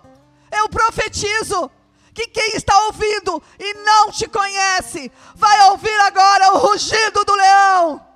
eu 0.52 0.68
profetizo 0.68 1.70
que 2.12 2.26
quem 2.26 2.54
está 2.54 2.78
ouvindo 2.86 3.42
e 3.58 3.74
não 3.74 4.10
te 4.10 4.28
conhece, 4.28 5.10
vai 5.34 5.70
ouvir 5.70 5.98
agora 6.00 6.54
o 6.54 6.58
rugido 6.58 7.24
do 7.24 7.34
leão 7.34 8.06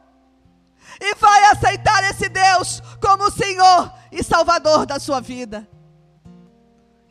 e 1.00 1.14
vai 1.14 1.44
aceitar 1.46 2.04
esse 2.10 2.28
Deus 2.28 2.82
como 3.00 3.30
Senhor 3.30 3.92
e 4.12 4.22
Salvador 4.22 4.84
da 4.84 4.98
sua 4.98 5.20
vida. 5.20 5.68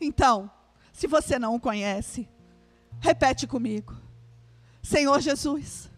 Então, 0.00 0.50
se 0.92 1.06
você 1.06 1.38
não 1.38 1.56
o 1.56 1.60
conhece, 1.60 2.28
repete 3.00 3.46
comigo: 3.46 3.96
Senhor 4.84 5.20
Jesus, 5.20 5.90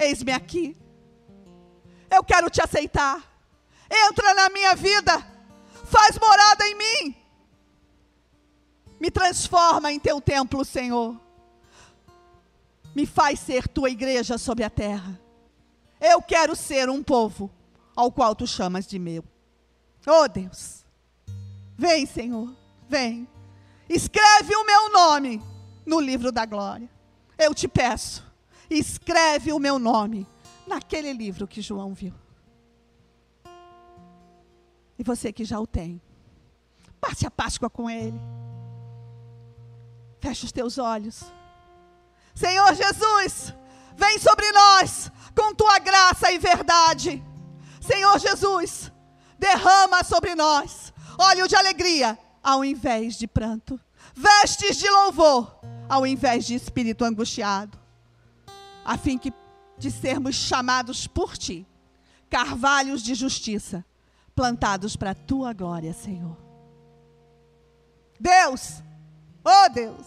Eis-me 0.00 0.32
aqui. 0.32 0.74
Eu 2.10 2.24
quero 2.24 2.48
te 2.48 2.62
aceitar. 2.62 3.22
Entra 4.08 4.32
na 4.32 4.48
minha 4.48 4.74
vida. 4.74 5.12
Faz 5.84 6.18
morada 6.18 6.66
em 6.66 6.74
mim. 6.74 7.16
Me 8.98 9.10
transforma 9.10 9.92
em 9.92 10.00
teu 10.00 10.20
templo, 10.20 10.64
Senhor. 10.64 11.20
Me 12.94 13.04
faz 13.04 13.40
ser 13.40 13.68
tua 13.68 13.90
igreja 13.90 14.38
sobre 14.38 14.64
a 14.64 14.70
terra. 14.70 15.20
Eu 16.00 16.22
quero 16.22 16.56
ser 16.56 16.88
um 16.88 17.02
povo 17.02 17.50
ao 17.94 18.10
qual 18.10 18.34
tu 18.34 18.46
chamas 18.46 18.86
de 18.86 18.98
meu. 18.98 19.22
Oh 20.06 20.26
Deus, 20.26 20.82
vem, 21.76 22.06
Senhor, 22.06 22.56
vem. 22.88 23.28
Escreve 23.86 24.56
o 24.56 24.64
meu 24.64 24.90
nome 24.90 25.42
no 25.84 26.00
livro 26.00 26.32
da 26.32 26.46
glória. 26.46 26.88
Eu 27.40 27.54
te 27.54 27.66
peço, 27.66 28.22
escreve 28.68 29.50
o 29.50 29.58
meu 29.58 29.78
nome 29.78 30.26
naquele 30.66 31.10
livro 31.14 31.48
que 31.48 31.62
João 31.62 31.94
viu. 31.94 32.12
E 34.98 35.02
você 35.02 35.32
que 35.32 35.42
já 35.42 35.58
o 35.58 35.66
tem, 35.66 36.00
passe 37.00 37.26
a 37.26 37.30
Páscoa 37.30 37.70
com 37.70 37.88
ele. 37.88 38.20
Feche 40.20 40.44
os 40.44 40.52
teus 40.52 40.76
olhos. 40.76 41.24
Senhor 42.34 42.74
Jesus, 42.74 43.54
vem 43.96 44.18
sobre 44.18 44.52
nós 44.52 45.10
com 45.34 45.54
tua 45.54 45.78
graça 45.78 46.30
e 46.30 46.38
verdade. 46.38 47.24
Senhor 47.80 48.18
Jesus, 48.18 48.92
derrama 49.38 50.04
sobre 50.04 50.34
nós 50.34 50.92
óleo 51.18 51.48
de 51.48 51.56
alegria 51.56 52.18
ao 52.42 52.62
invés 52.62 53.16
de 53.16 53.26
pranto, 53.26 53.80
vestes 54.14 54.76
de 54.76 54.88
louvor 54.88 55.60
ao 55.90 56.06
invés 56.06 56.46
de 56.46 56.54
espírito 56.54 57.04
angustiado, 57.04 57.76
a 58.84 58.96
fim 58.96 59.18
que 59.18 59.32
de 59.76 59.90
sermos 59.90 60.36
chamados 60.36 61.08
por 61.08 61.36
ti, 61.36 61.66
carvalhos 62.30 63.02
de 63.02 63.12
justiça, 63.12 63.84
plantados 64.32 64.94
para 64.94 65.10
a 65.10 65.14
tua 65.14 65.52
glória, 65.52 65.92
Senhor. 65.92 66.36
Deus, 68.20 68.82
Oh 69.44 69.68
Deus, 69.70 70.06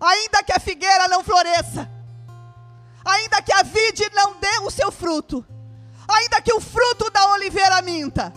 ainda 0.00 0.42
que 0.42 0.52
a 0.52 0.58
figueira 0.58 1.06
não 1.06 1.22
floresça, 1.22 1.88
ainda 3.04 3.40
que 3.42 3.52
a 3.52 3.62
vide 3.62 4.10
não 4.14 4.40
dê 4.40 4.58
o 4.64 4.70
seu 4.70 4.90
fruto, 4.90 5.46
ainda 6.08 6.42
que 6.42 6.52
o 6.52 6.60
fruto 6.60 7.08
da 7.10 7.34
oliveira 7.34 7.80
minta, 7.82 8.32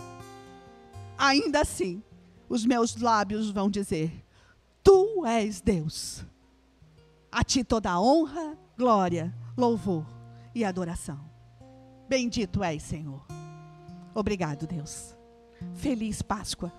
ainda 1.18 1.62
assim 1.62 2.00
os 2.48 2.64
meus 2.64 2.94
lábios 2.94 3.50
vão 3.50 3.68
dizer: 3.68 4.24
Tu 4.82 5.26
és 5.26 5.60
Deus. 5.60 6.24
A 7.30 7.44
ti 7.44 7.62
toda 7.62 8.00
honra, 8.00 8.58
glória, 8.76 9.34
louvor 9.56 10.06
e 10.54 10.64
adoração. 10.64 11.20
Bendito 12.08 12.64
és, 12.64 12.82
Senhor. 12.82 13.24
Obrigado, 14.14 14.66
Deus. 14.66 15.16
Feliz 15.74 16.22
Páscoa 16.22 16.72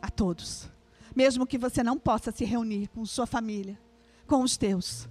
a 0.00 0.10
todos 0.10 0.70
mesmo 1.16 1.46
que 1.46 1.56
você 1.56 1.82
não 1.82 1.98
possa 1.98 2.30
se 2.30 2.44
reunir 2.44 2.88
com 2.88 3.06
sua 3.06 3.26
família, 3.26 3.80
com 4.26 4.42
os 4.42 4.58
teus, 4.58 5.08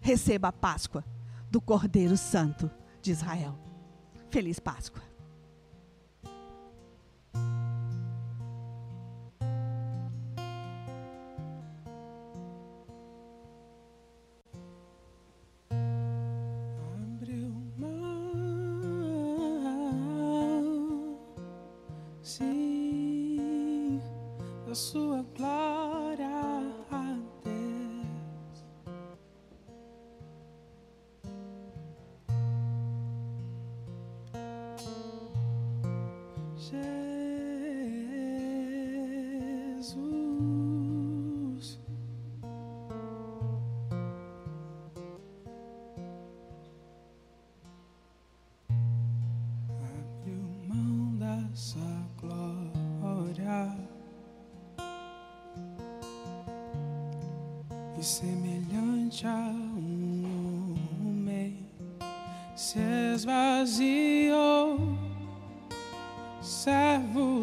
receba 0.00 0.48
a 0.48 0.52
Páscoa 0.52 1.04
do 1.48 1.60
Cordeiro 1.60 2.16
Santo 2.16 2.68
de 3.00 3.12
Israel. 3.12 3.56
Feliz 4.30 4.58
Páscoa. 4.58 5.00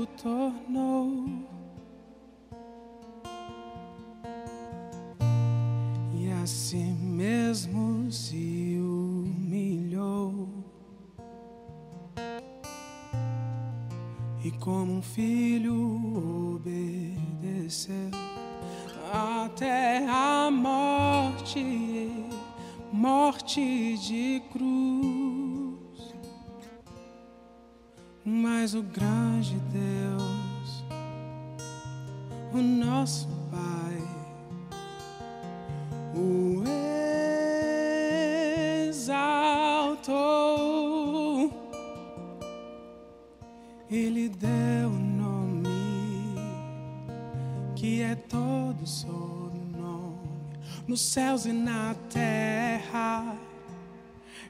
Tornou. 0.05 1.25
E 6.13 6.31
assim 6.43 6.93
mesmo 6.93 8.11
se 8.11 8.77
humilhou, 8.79 10.47
e 14.43 14.51
como 14.51 14.93
um 14.97 15.01
filho 15.01 16.55
obedeceu 16.55 18.11
até 19.11 20.07
a 20.07 20.49
morte, 20.51 22.11
morte 22.91 23.97
de 23.97 24.41
cruz. 24.51 24.78
Mas 28.71 28.75
o 28.75 28.83
grande 28.83 29.57
Deus, 29.73 30.83
o 32.53 32.57
nosso 32.61 33.27
Pai, 33.49 33.97
o 36.13 36.63
exaltou, 38.87 40.11
Ele 43.89 44.29
deu 44.29 44.91
que 47.75 48.03
é 48.03 48.13
todo 48.13 48.85
sobrenome 48.85 50.19
nos 50.87 51.01
céus 51.01 51.47
e 51.47 51.51
na 51.51 51.95
terra 52.07 53.35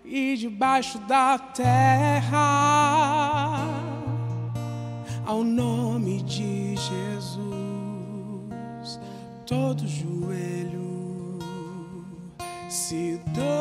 e 0.04 0.36
debaixo 0.36 1.00
da 1.08 1.38
terra 1.40 3.29
ao 5.40 5.44
nome 5.46 6.22
de 6.24 6.76
Jesus 6.76 7.00
todo 9.46 9.88
joelho 9.88 11.40
se 12.68 13.18
dobrará 13.28 13.56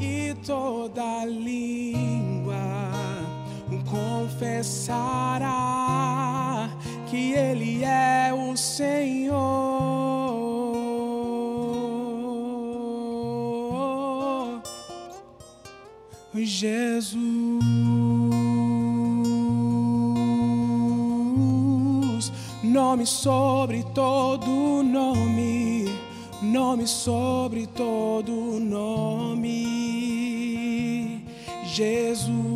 e 0.00 0.34
toda 0.46 1.26
língua 1.26 2.56
confessará 3.84 5.75
Jesus, 16.58 17.12
nome 22.62 23.04
sobre 23.04 23.82
todo 23.92 24.82
nome, 24.82 25.84
nome 26.40 26.86
sobre 26.86 27.66
todo 27.66 28.58
nome, 28.58 29.52
Jesus. 31.66 32.46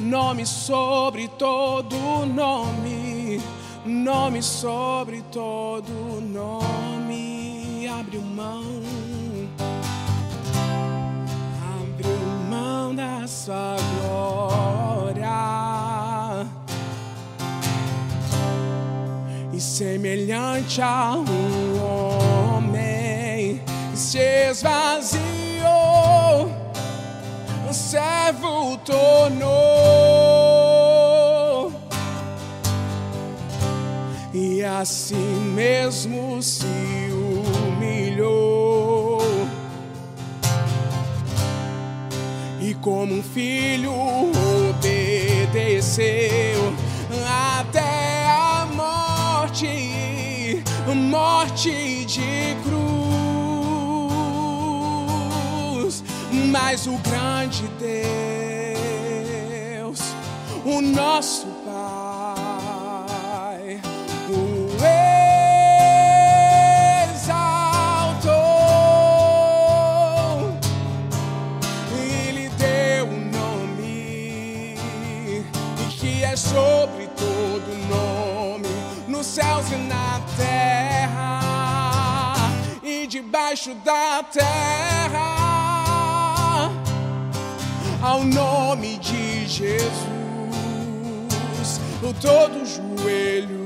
nome 0.00 0.46
sobre 0.46 1.26
todo 1.36 2.24
nome, 2.26 3.40
nome 3.84 4.40
sobre 4.40 5.20
todo 5.32 6.20
nome 6.20 6.63
abriu 8.14 8.22
mão, 8.22 8.62
abriu 11.82 12.16
mão 12.48 12.94
da 12.94 13.26
sua 13.26 13.76
glória. 14.00 15.26
E 19.52 19.60
semelhante 19.60 20.80
a 20.80 21.16
um 21.16 22.54
homem 22.56 23.60
se 23.94 24.18
esvaziou, 24.50 25.20
o 27.68 27.72
servo 27.72 28.76
tornou. 28.78 30.24
e 34.36 34.64
assim 34.64 35.40
mesmo 35.54 36.42
se 36.42 36.66
humilhou. 37.84 39.20
E 42.60 42.74
como 42.74 43.14
um 43.14 43.22
filho 43.22 43.92
obedeceu 44.70 46.74
até 47.58 48.26
a 48.28 48.66
morte, 48.74 50.62
morte 50.94 52.04
de 52.06 52.56
cruz. 52.62 52.74
Mas 56.50 56.86
o 56.86 56.96
grande 56.98 57.64
Deus, 59.78 60.00
o 60.64 60.80
nosso 60.80 61.46
embaixo 83.34 83.74
da 83.84 84.22
terra, 84.22 85.10
ao 88.00 88.22
nome 88.22 88.96
de 88.98 89.44
Jesus, 89.48 89.90
todo 92.20 92.64
joelho 92.64 93.63